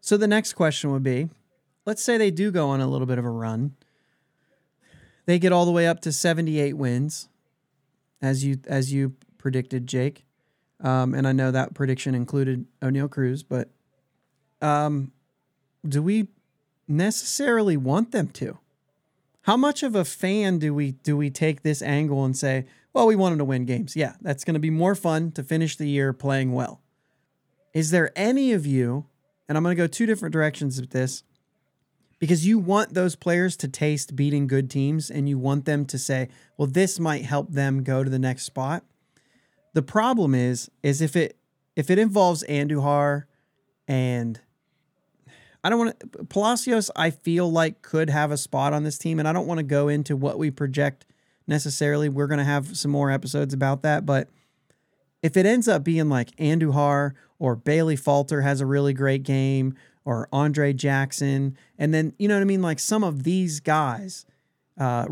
[0.00, 1.30] So the next question would be
[1.86, 3.76] let's say they do go on a little bit of a run.
[5.26, 7.28] They get all the way up to 78 wins
[8.20, 10.24] as you as you predicted, Jake.
[10.82, 13.68] Um, and I know that prediction included O'Neill Cruz, but
[14.62, 15.12] um,
[15.86, 16.28] do we
[16.88, 18.58] necessarily want them to?
[19.42, 23.06] How much of a fan do we do we take this angle and say, well,
[23.06, 23.96] we want them to win games?
[23.96, 26.80] Yeah, that's going to be more fun to finish the year playing well.
[27.72, 29.06] Is there any of you,
[29.48, 31.22] and I'm going to go two different directions with this,
[32.18, 35.98] because you want those players to taste beating good teams and you want them to
[35.98, 36.28] say,
[36.58, 38.84] well, this might help them go to the next spot.
[39.72, 41.36] The problem is, is if it
[41.76, 43.24] if it involves Andujar
[43.86, 44.40] and
[45.62, 49.18] I don't want to Palacios, I feel like could have a spot on this team,
[49.18, 51.06] and I don't want to go into what we project
[51.46, 52.08] necessarily.
[52.08, 54.28] We're going to have some more episodes about that, but
[55.22, 59.74] if it ends up being like Andujar or Bailey Falter has a really great game
[60.04, 64.24] or Andre Jackson, and then you know what I mean, like some of these guys,
[64.78, 65.06] uh,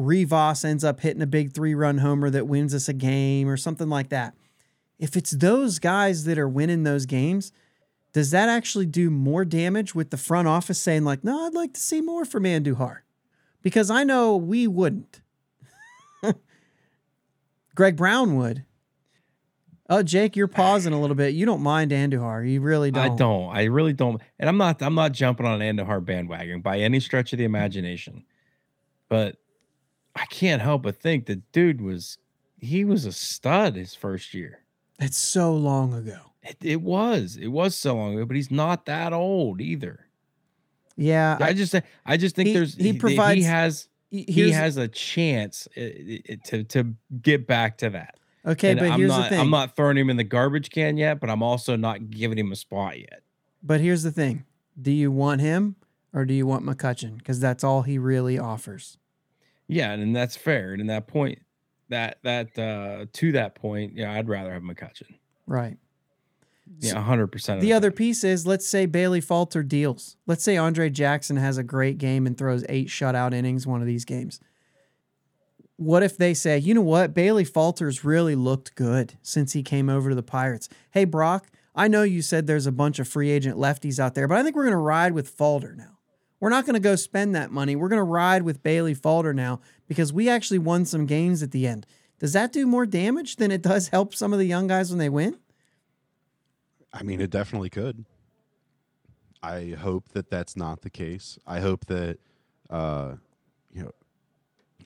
[0.64, 3.90] ends up hitting a big three run homer that wins us a game or something
[3.90, 4.34] like that.
[4.98, 7.52] If it's those guys that are winning those games,
[8.12, 11.74] does that actually do more damage with the front office saying like, no, I'd like
[11.74, 12.98] to see more from Andujar?
[13.62, 15.20] Because I know we wouldn't.
[17.74, 18.64] Greg Brown would.
[19.90, 21.34] Oh, Jake, you're pausing a little bit.
[21.34, 22.48] You don't mind Andujar.
[22.48, 23.12] You really don't.
[23.12, 23.56] I don't.
[23.56, 24.20] I really don't.
[24.38, 24.82] And I'm not.
[24.82, 28.24] I'm not jumping on an Andujar bandwagon by any stretch of the imagination.
[29.08, 29.36] But
[30.14, 32.18] I can't help but think the dude was.
[32.58, 34.60] He was a stud his first year.
[34.98, 36.18] It's so long ago.
[36.42, 37.36] It, it was.
[37.40, 40.06] It was so long ago, but he's not that old either.
[40.96, 41.38] Yeah.
[41.40, 41.74] I just.
[42.04, 42.74] I just think He- there's.
[42.74, 43.88] he provides- He has.
[44.10, 48.14] he, has a chance uh, uh, to to get back to that.
[48.46, 49.40] okay, And but I'm here's not, the thing.
[49.40, 52.50] I'm not throwing him in the garbage can yet, but I'm also not giving him
[52.50, 53.22] a spot yet.
[53.62, 54.44] But here's the thing:
[54.80, 55.76] Do you want him
[56.14, 57.18] or do you want McCutcheon?
[57.18, 58.96] Because that's all he really offers.
[59.66, 60.72] Yeah, and that's fair.
[60.72, 61.40] And in that point,
[61.88, 65.16] that that uh to that point, yeah, I'd rather have McCutcheon.
[65.46, 65.76] Right.
[66.80, 67.60] Yeah, hundred percent.
[67.60, 70.16] The other piece is let's say Bailey Falter deals.
[70.26, 73.86] Let's say Andre Jackson has a great game and throws eight shutout innings one of
[73.86, 74.40] these games.
[75.76, 79.88] What if they say, you know what, Bailey Falter's really looked good since he came
[79.88, 80.68] over to the Pirates?
[80.90, 84.26] Hey, Brock, I know you said there's a bunch of free agent lefties out there,
[84.26, 85.97] but I think we're going to ride with Falter now.
[86.40, 87.74] We're not going to go spend that money.
[87.74, 91.50] We're going to ride with Bailey Falter now because we actually won some games at
[91.50, 91.86] the end.
[92.20, 94.98] Does that do more damage than it does help some of the young guys when
[94.98, 95.38] they win?
[96.92, 98.04] I mean, it definitely could.
[99.42, 101.38] I hope that that's not the case.
[101.46, 102.18] I hope that,
[102.70, 103.14] uh,
[103.72, 103.92] you know,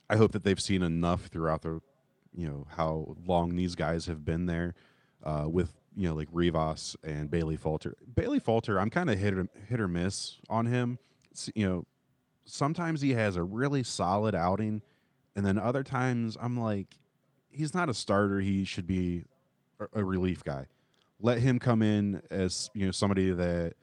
[0.09, 1.81] I hope that they've seen enough throughout the,
[2.35, 4.75] you know, how long these guys have been there,
[5.23, 7.95] uh, with you know like Rivas and Bailey Falter.
[8.15, 10.99] Bailey Falter, I'm kind of hit or, hit or miss on him.
[11.55, 11.85] You know,
[12.45, 14.81] sometimes he has a really solid outing,
[15.35, 16.87] and then other times I'm like,
[17.49, 18.39] he's not a starter.
[18.39, 19.25] He should be
[19.93, 20.67] a, relief guy
[21.19, 23.73] let him come in as you know somebody that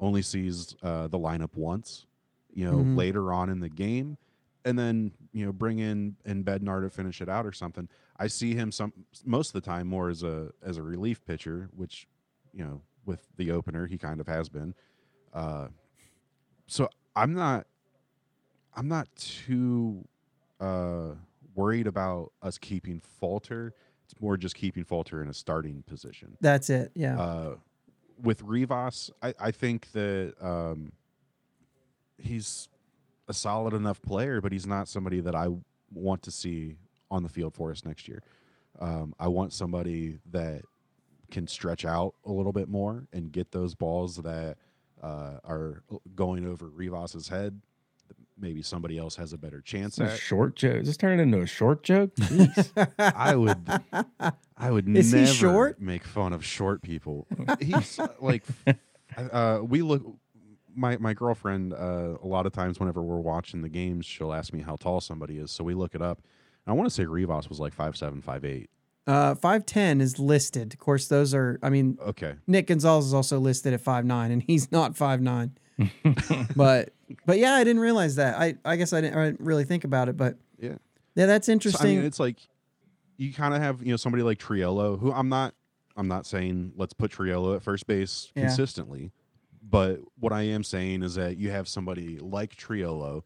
[0.00, 2.06] only sees uh, the lineup once,
[2.52, 2.96] you know, Mhm.
[2.96, 4.18] later on in the game,
[4.64, 7.88] and then you know bring in in Bednar to finish it out or something.
[8.16, 8.92] I see him some
[9.24, 12.06] most of the time more as a as a relief pitcher, which
[12.52, 14.74] you know with the opener he kind of has been.
[15.32, 15.68] Uh,
[16.68, 17.66] so I'm not
[18.76, 20.06] I'm not too
[20.60, 21.14] uh,
[21.56, 23.74] worried about us keeping Falter.
[24.04, 26.36] It's more just keeping Falter in a starting position.
[26.40, 26.92] That's it.
[26.94, 27.20] Yeah.
[27.20, 27.54] Uh,
[28.22, 30.92] with Rivas, I, I think that um,
[32.18, 32.68] he's
[33.26, 35.48] a solid enough player, but he's not somebody that I
[35.92, 36.76] want to see
[37.10, 38.22] on the field for us next year.
[38.80, 40.62] Um, I want somebody that
[41.30, 44.56] can stretch out a little bit more and get those balls that
[45.02, 45.82] uh, are
[46.14, 47.60] going over Rivas's head.
[48.40, 50.18] Maybe somebody else has a better chance a at.
[50.18, 50.82] short joke.
[50.82, 52.12] Is this turning into a short joke?
[52.98, 53.58] I would,
[54.56, 55.80] I would Is he never short?
[55.80, 57.26] make fun of short people.
[57.60, 58.44] He's uh, like,
[59.16, 60.04] uh, we look.
[60.74, 61.72] My my girlfriend.
[61.74, 65.00] Uh, a lot of times, whenever we're watching the games, she'll ask me how tall
[65.00, 65.50] somebody is.
[65.50, 66.18] So we look it up.
[66.64, 68.70] And I want to say Rivas was like five seven, five eight.
[69.08, 70.74] Uh, five ten is listed.
[70.74, 71.58] Of course, those are.
[71.62, 75.20] I mean, Okay, Nick Gonzalez is also listed at five nine, and he's not five
[75.22, 75.52] nine.
[76.56, 76.90] but
[77.26, 78.38] but yeah, I didn't realize that.
[78.38, 80.74] I I guess I didn't, I didn't really think about it, but yeah.
[81.14, 81.96] yeah, that's So, I interesting.
[81.96, 82.36] mean, it's like
[83.16, 85.54] you kind of have you know somebody like Triolo, who I'm not.
[85.96, 88.46] I'm not saying let's put Triolo at first base Yeah.
[88.46, 89.10] consistently,
[89.62, 93.22] but what I am saying is that you have somebody like Triolo,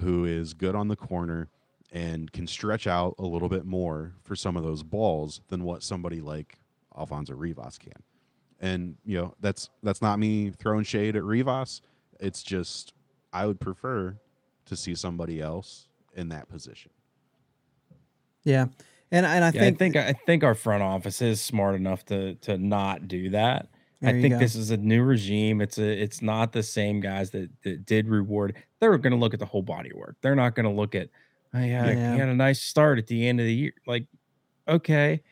[0.00, 1.50] who is good on the corner
[1.92, 5.82] and can stretch out a little bit more for some of those balls than what
[5.82, 6.58] somebody like
[6.96, 8.02] Alfonso Rivas can.
[8.60, 11.82] And you know that's that's not me throwing shade at Rivas.
[12.20, 12.94] It's just
[13.32, 14.18] I would prefer
[14.66, 16.92] to see somebody else in that position.
[18.44, 18.66] yeah,
[19.10, 22.04] and and I Yeah, think I think I think our front office is smart enough
[22.06, 23.68] to to not do that.
[24.00, 24.38] There I think go.
[24.38, 25.60] this is a new regime.
[25.60, 28.56] It's a it's not the same guys that, that did reward.
[28.80, 30.16] They're going to look at the whole body work.
[30.22, 31.08] They're not going to look at,
[31.56, 32.12] oh, yeah, Yeah.
[32.14, 33.72] he had a nice start at the end of the year.
[33.86, 34.06] Like,
[34.68, 35.22] okay,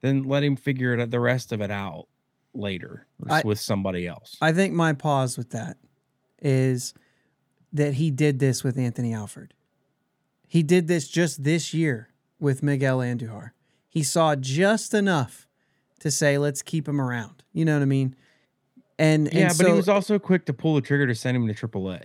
[0.00, 2.06] then let him figure it, the rest of it out
[2.54, 4.36] later I- with somebody else.
[4.40, 5.76] I think my pause with that
[6.40, 6.94] is
[7.72, 9.54] that he did this with Anthony Alford.
[10.46, 13.50] He did this just this year with Miguel Andujar.
[13.88, 15.48] He saw just enough
[16.00, 17.42] to say, let's keep him around.
[17.52, 18.14] You know what I mean?
[18.98, 21.48] And yeah, and but he was also quick to pull the trigger to send him
[21.48, 22.04] to AAA.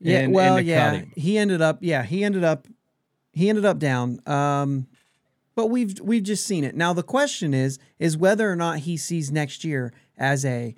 [0.00, 2.66] yeah, and- and well, cut yeah, he ended up, yeah, he ended up,
[3.34, 4.20] he ended up down.
[4.26, 4.86] Um,
[5.54, 6.74] but we've we've just seen it.
[6.74, 10.74] Now the question is, is whether or not he sees next year as a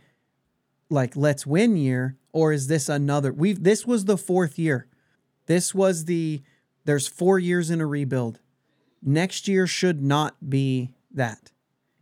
[0.91, 3.33] like let's win year, or is this another?
[3.33, 4.87] We've this was the fourth year.
[5.47, 6.43] This was the
[6.85, 8.39] there's four years in a rebuild.
[9.03, 11.51] Next year should not be that.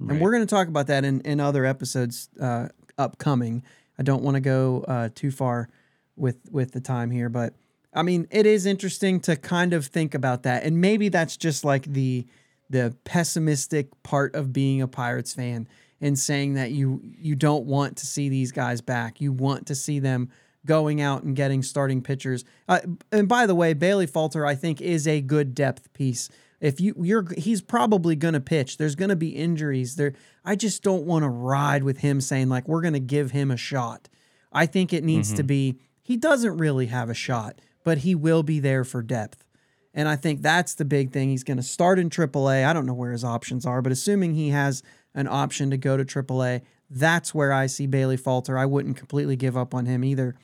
[0.01, 3.63] And we're going to talk about that in, in other episodes uh, upcoming.
[3.99, 5.69] I don't want to go uh, too far
[6.17, 7.55] with with the time here, but
[7.95, 11.65] I mean, it is interesting to kind of think about that, and maybe that's just
[11.65, 12.27] like the
[12.71, 15.69] the pessimistic part of being a Pirates fan
[16.01, 19.21] and saying that you you don't want to see these guys back.
[19.21, 20.31] You want to see them
[20.67, 22.45] going out and getting starting pitchers.
[22.69, 22.81] Uh,
[23.13, 26.31] and by the way, Bailey Falter, I think, is a good depth piece.
[26.61, 28.79] If you you're he's probably going to pitch.
[28.79, 29.97] There's going to be injuries.
[29.97, 30.15] There
[30.45, 33.51] I just don't want to ride with him saying like we're going to give him
[33.51, 34.09] a shot.
[34.53, 38.43] I think it needs to be he doesn't really have a shot, but he will
[38.43, 39.47] be there for depth.
[39.93, 41.29] And I think that's the big thing.
[41.29, 42.67] He's going to start in AAA.
[42.67, 44.83] I don't know where his options are, but assuming he has
[45.15, 48.59] an option to go to AAA, That's where I see Bailey falter.
[48.59, 50.35] I wouldn't completely give up on him either.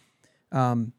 [0.53, 0.93] Um,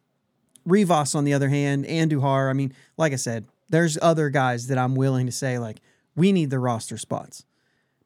[0.66, 2.50] Rivas, on the other hand, Andujar.
[2.50, 5.80] I mean, like I said, there's other guys that I'm willing to say like
[6.16, 7.46] we need the roster spots.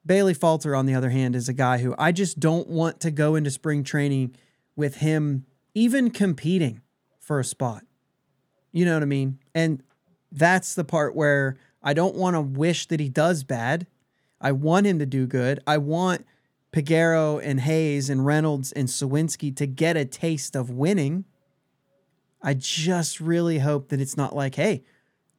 [0.05, 3.11] Bailey Falter, on the other hand, is a guy who I just don't want to
[3.11, 4.35] go into spring training
[4.75, 6.81] with him even competing
[7.19, 7.83] for a spot.
[8.75, 9.39] You know what I mean?
[9.55, 9.81] And
[10.33, 13.87] that's the part where I don't want to wish that he does bad.
[14.41, 15.61] I want him to do good.
[15.65, 16.25] I want
[16.73, 21.23] Peguero and Hayes and Reynolds and Suwinski to get a taste of winning.
[22.41, 24.83] I just really hope that it's not like, hey,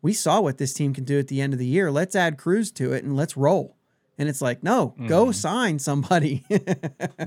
[0.00, 1.90] we saw what this team can do at the end of the year.
[1.90, 3.76] Let's add Cruz to it and let's roll.
[4.16, 5.08] And it's like, no, mm.
[5.08, 6.42] go sign somebody.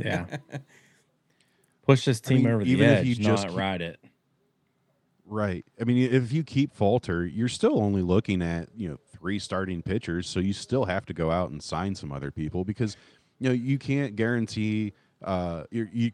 [0.01, 0.25] yeah.
[1.85, 3.99] Push this team I mean, over the edge, if you just not keep, ride it.
[5.29, 5.63] Right.
[5.79, 9.81] I mean, if you keep Falter, you're still only looking at, you know, three starting
[9.81, 10.27] pitchers.
[10.27, 12.97] So you still have to go out and sign some other people because,
[13.39, 16.11] you know, you can't guarantee uh you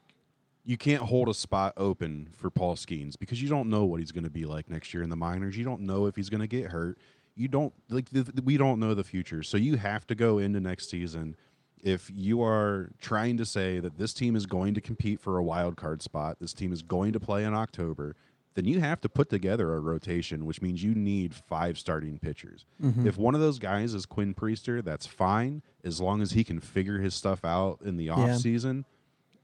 [0.66, 4.11] you can't hold a spot open for Paul Skenes because you don't know what he's
[4.11, 5.55] going to be like next year in the minors.
[5.55, 6.97] You don't know if he's going to get hurt
[7.36, 8.07] you don't like
[8.43, 9.43] we don't know the future.
[9.43, 11.36] So you have to go into next season
[11.84, 15.43] if you are trying to say that this team is going to compete for a
[15.43, 18.16] wild card spot, this team is going to play in October,
[18.56, 22.66] then you have to put together a rotation, which means you need five starting pitchers.
[22.82, 23.08] Mm-hmm.
[23.08, 26.60] If one of those guys is Quinn Priester, that's fine as long as he can
[26.60, 28.38] figure his stuff out in the off yeah.
[28.38, 28.86] season.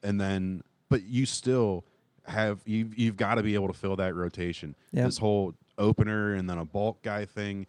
[0.01, 1.85] And then but you still
[2.25, 4.75] have you you've got to be able to fill that rotation.
[4.93, 5.05] Yep.
[5.05, 7.67] This whole opener and then a bulk guy thing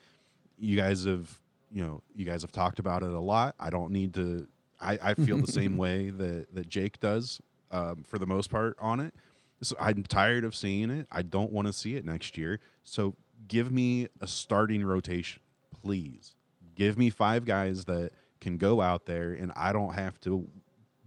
[0.59, 1.39] you guys have
[1.73, 3.55] you know you guys have talked about it a lot.
[3.59, 4.47] I don't need to.
[4.81, 7.41] I, I feel the same way that that Jake does
[7.71, 9.15] um, for the most part on it.
[9.63, 11.07] So I'm tired of seeing it.
[11.11, 12.61] I don't want to see it next year.
[12.85, 13.17] So
[13.49, 15.41] give me a starting rotation,
[15.83, 16.35] please.
[16.75, 20.49] Give me five guys that can go out there and I don't have to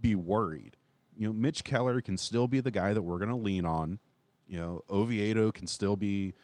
[0.00, 0.76] be worried.
[1.16, 3.98] You know, Mitch Keller can still be the guy that we're going to lean on.
[4.46, 6.34] You know, Oviedo can still be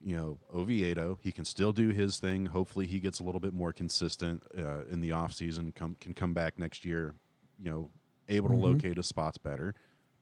[0.00, 1.18] you know, Oviedo.
[1.22, 2.46] He can still do his thing.
[2.46, 6.34] Hopefully, he gets a little bit more consistent uh, in the offseason, come, can come
[6.34, 7.14] back next year,
[7.58, 7.90] you know,
[8.28, 8.60] able mm-hmm.
[8.60, 9.74] to locate his spots better,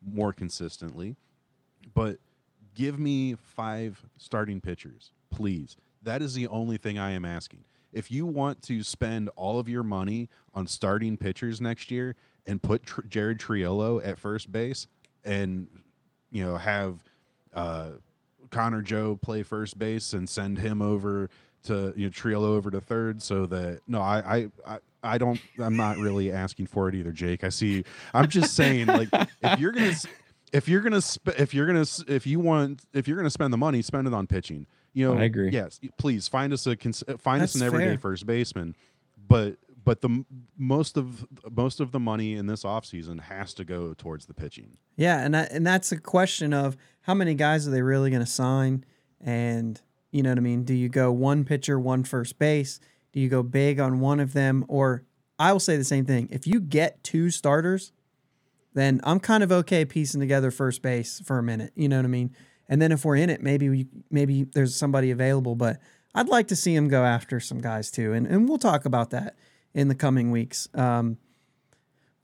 [0.03, 1.17] more consistently.
[1.95, 2.19] But
[2.75, 5.77] give me five starting pitchers, please.
[6.03, 7.65] That is the only thing I am asking.
[7.93, 12.15] If you want to spend all of your money on starting pitchers next year
[12.47, 14.87] and put Tr- Jared Triolo at first base
[15.25, 15.69] and,
[16.31, 17.03] you know, have.
[17.55, 17.93] Uh,
[18.51, 21.31] Connor Joe play first base and send him over
[21.65, 25.41] to you know Triolo over to third so that no I, I I I don't
[25.59, 27.85] I'm not really asking for it either Jake I see
[28.15, 29.95] I'm just saying like if you're gonna
[30.57, 33.59] if you're gonna sp- if you're gonna if you want if you're gonna spend the
[33.59, 37.17] money spend it on pitching you know I agree yes please find us a uh,
[37.19, 37.99] find That's us an everyday fair.
[37.99, 38.75] first baseman
[39.29, 40.25] but but the
[40.59, 44.79] most of most of the money in this offseason has to go towards the pitching.
[44.97, 48.21] Yeah, and that, and that's a question of how many guys are they really going
[48.25, 48.85] to sign
[49.21, 49.81] and
[50.11, 50.65] you know what I mean?
[50.65, 52.81] Do you go one pitcher, one first base?
[53.13, 55.05] Do you go big on one of them or
[55.39, 56.29] I will say the same thing.
[56.33, 57.93] If you get two starters,
[58.77, 62.05] then I'm kind of okay piecing together first base for a minute, you know what
[62.05, 62.37] I mean?
[62.69, 65.79] And then if we're in it, maybe we maybe there's somebody available, but
[66.15, 68.13] I'd like to see him go after some guys too.
[68.13, 69.37] And and we'll talk about that
[69.73, 70.69] in the coming weeks.
[70.75, 71.17] Um,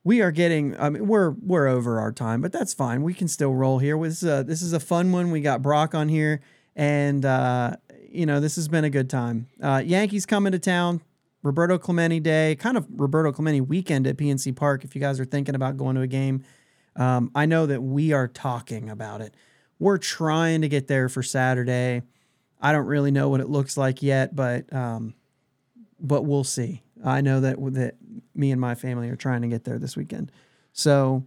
[0.04, 0.78] we are getting.
[0.78, 3.02] I mean, we're we're over our time, but that's fine.
[3.02, 3.96] We can still roll here.
[3.96, 5.30] With uh, this is a fun one.
[5.30, 6.42] We got Brock on here,
[6.76, 7.76] and uh,
[8.10, 9.46] you know this has been a good time.
[9.62, 11.00] Uh, Yankees coming to town.
[11.42, 14.84] Roberto Clemente Day, kind of Roberto Clemente weekend at PNC Park.
[14.84, 16.44] If you guys are thinking about going to a game,
[16.96, 19.34] um, I know that we are talking about it.
[19.78, 22.02] We're trying to get there for Saturday.
[22.60, 25.14] I don't really know what it looks like yet, but um,
[25.98, 26.82] but we'll see.
[27.04, 27.96] I know that that
[28.34, 30.30] me and my family are trying to get there this weekend.
[30.72, 31.26] So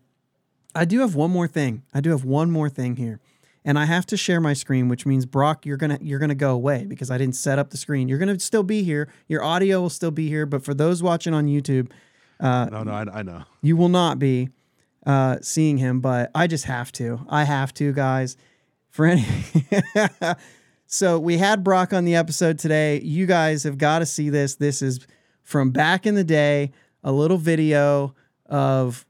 [0.73, 1.83] I do have one more thing.
[1.93, 3.19] I do have one more thing here.
[3.67, 6.53] And I have to share my screen, which means Brock, you're gonna you're gonna go
[6.53, 8.07] away because I didn't set up the screen.
[8.07, 9.11] You're gonna still be here.
[9.27, 11.91] Your audio will still be here, but for those watching on YouTube,
[12.39, 14.49] uh, no, no, I, I know you will not be
[15.05, 15.99] uh, seeing him.
[15.99, 17.25] But I just have to.
[17.27, 18.37] I have to, guys.
[18.89, 19.25] For any,
[20.85, 23.01] so we had Brock on the episode today.
[23.01, 24.55] You guys have got to see this.
[24.55, 25.05] This is
[25.43, 26.71] from back in the day,
[27.03, 28.15] a little video
[28.47, 29.05] of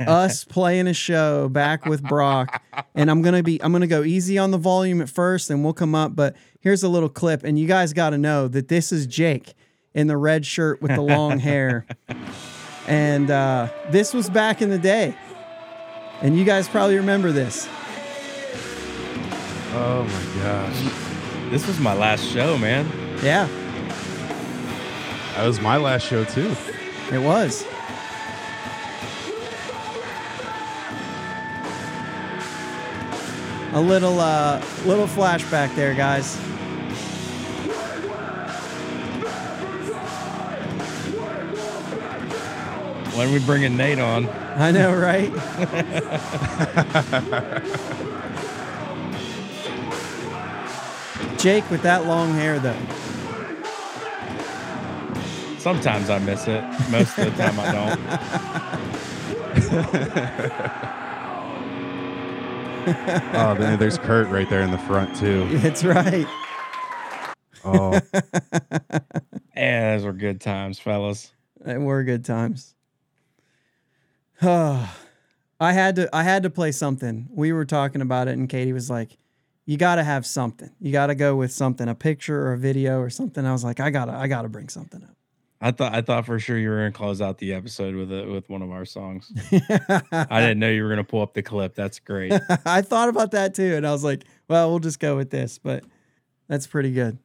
[0.00, 2.62] us playing a show back with Brock.
[2.94, 5.72] And I'm gonna be I'm gonna go easy on the volume at first and we'll
[5.72, 6.14] come up.
[6.14, 9.54] But here's a little clip, and you guys gotta know that this is Jake
[9.94, 11.86] in the red shirt with the long hair.
[12.86, 15.14] And uh, this was back in the day.
[16.20, 17.68] And you guys probably remember this.
[19.74, 21.50] Oh my gosh.
[21.50, 22.86] This was my last show, man.
[23.22, 23.46] Yeah.
[25.36, 26.56] That was my last show too.
[27.12, 27.64] It was.
[33.72, 36.36] A little uh, little flashback there, guys.
[43.14, 44.28] When are we bringing Nate on?
[44.28, 45.32] I know, right?
[51.38, 52.76] Jake with that long hair, though.
[55.58, 56.62] Sometimes I miss it.
[56.90, 57.72] Most of the time I
[60.92, 61.02] don't.
[63.34, 65.46] Oh, then there's Kurt right there in the front too.
[65.50, 66.26] It's right.
[67.64, 68.00] Oh,
[69.56, 71.32] Yeah, those were good times, fellas.
[71.60, 72.74] They were good times.
[74.42, 74.86] I
[75.60, 77.28] had to I had to play something.
[77.30, 79.18] We were talking about it and Katie was like,
[79.66, 80.70] "You got to have something.
[80.80, 83.64] You got to go with something, a picture or a video or something." I was
[83.64, 85.16] like, "I got to I got to bring something up."
[85.60, 88.28] I thought I thought for sure you were gonna close out the episode with it
[88.28, 89.32] with one of our songs.
[90.12, 91.74] I didn't know you were gonna pull up the clip.
[91.74, 92.32] That's great.
[92.64, 95.58] I thought about that too and I was like, "Well, we'll just go with this."
[95.58, 95.84] But
[96.46, 97.18] that's pretty good.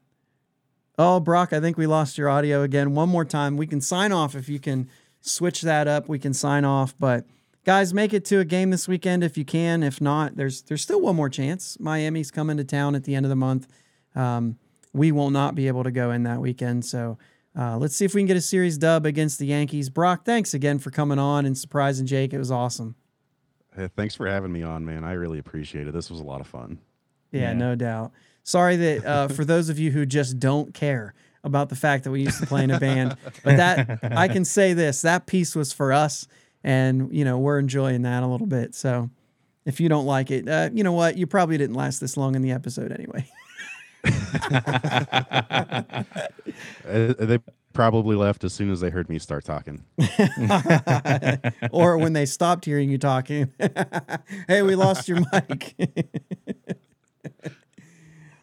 [0.98, 2.94] Oh, Brock, I think we lost your audio again.
[2.94, 3.58] One more time.
[3.58, 4.90] We can sign off if you can
[5.22, 6.08] switch that up.
[6.08, 7.26] We can sign off, but
[7.66, 9.84] guys, make it to a game this weekend if you can.
[9.84, 11.80] If not, there's there's still one more chance.
[11.80, 13.68] Miami's coming to town at the end of the month.
[14.16, 14.58] Um,
[14.92, 17.18] we will not be able to go in that weekend, so
[17.58, 19.90] uh, let's see if we can get a series dub against the Yankees.
[19.90, 22.34] Brock, thanks again for coming on and surprising Jake.
[22.34, 22.96] It was awesome.
[23.76, 25.04] Hey, thanks for having me on, man.
[25.04, 25.94] I really appreciate it.
[25.94, 26.80] This was a lot of fun.
[27.32, 27.54] Yeah, Yeah.
[27.54, 28.12] no doubt.
[28.44, 32.12] Sorry that uh, for those of you who just don't care about the fact that
[32.12, 35.56] we used to play in a band, but that I can say this: that piece
[35.56, 36.28] was for us,
[36.64, 38.74] and you know we're enjoying that a little bit.
[38.76, 39.10] So
[39.66, 41.18] if you don't like it, uh, you know what?
[41.18, 43.26] You probably didn't last this long in the episode anyway.
[46.88, 47.40] Uh, they
[47.72, 49.84] probably left as soon as they heard me start talking.
[51.72, 53.52] or when they stopped hearing you talking,
[54.48, 55.76] hey, we lost your mic.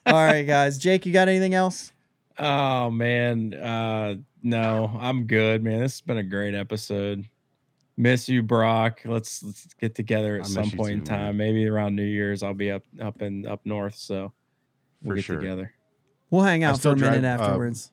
[0.06, 0.78] All right, guys.
[0.78, 1.92] Jake, you got anything else?
[2.38, 5.80] oh man, uh, no, I'm good, man.
[5.80, 7.26] This has been a great episode.
[7.96, 9.02] Miss you, Brock.
[9.04, 11.26] Let's let's get together at I some you point in too, man.
[11.26, 11.36] time.
[11.36, 14.32] Maybe around New Year's, I'll be up up in up north, so
[15.02, 15.40] we'll For get sure.
[15.40, 15.72] together.
[16.30, 17.90] We'll hang out for still a minute drive, uh, afterwards.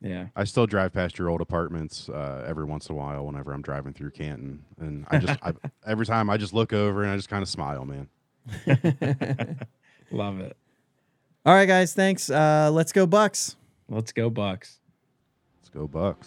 [0.00, 0.26] Yeah.
[0.34, 3.62] I still drive past your old apartments uh, every once in a while whenever I'm
[3.62, 5.52] driving through Canton, and I just I,
[5.86, 8.08] every time I just look over and I just kind of smile, man.
[10.10, 10.56] Love it.
[11.44, 11.94] All right, guys.
[11.94, 12.30] Thanks.
[12.30, 13.56] Uh, let's go, Bucs.
[13.88, 14.78] Let's go, Bucs.
[15.58, 16.26] Let's go Bucs.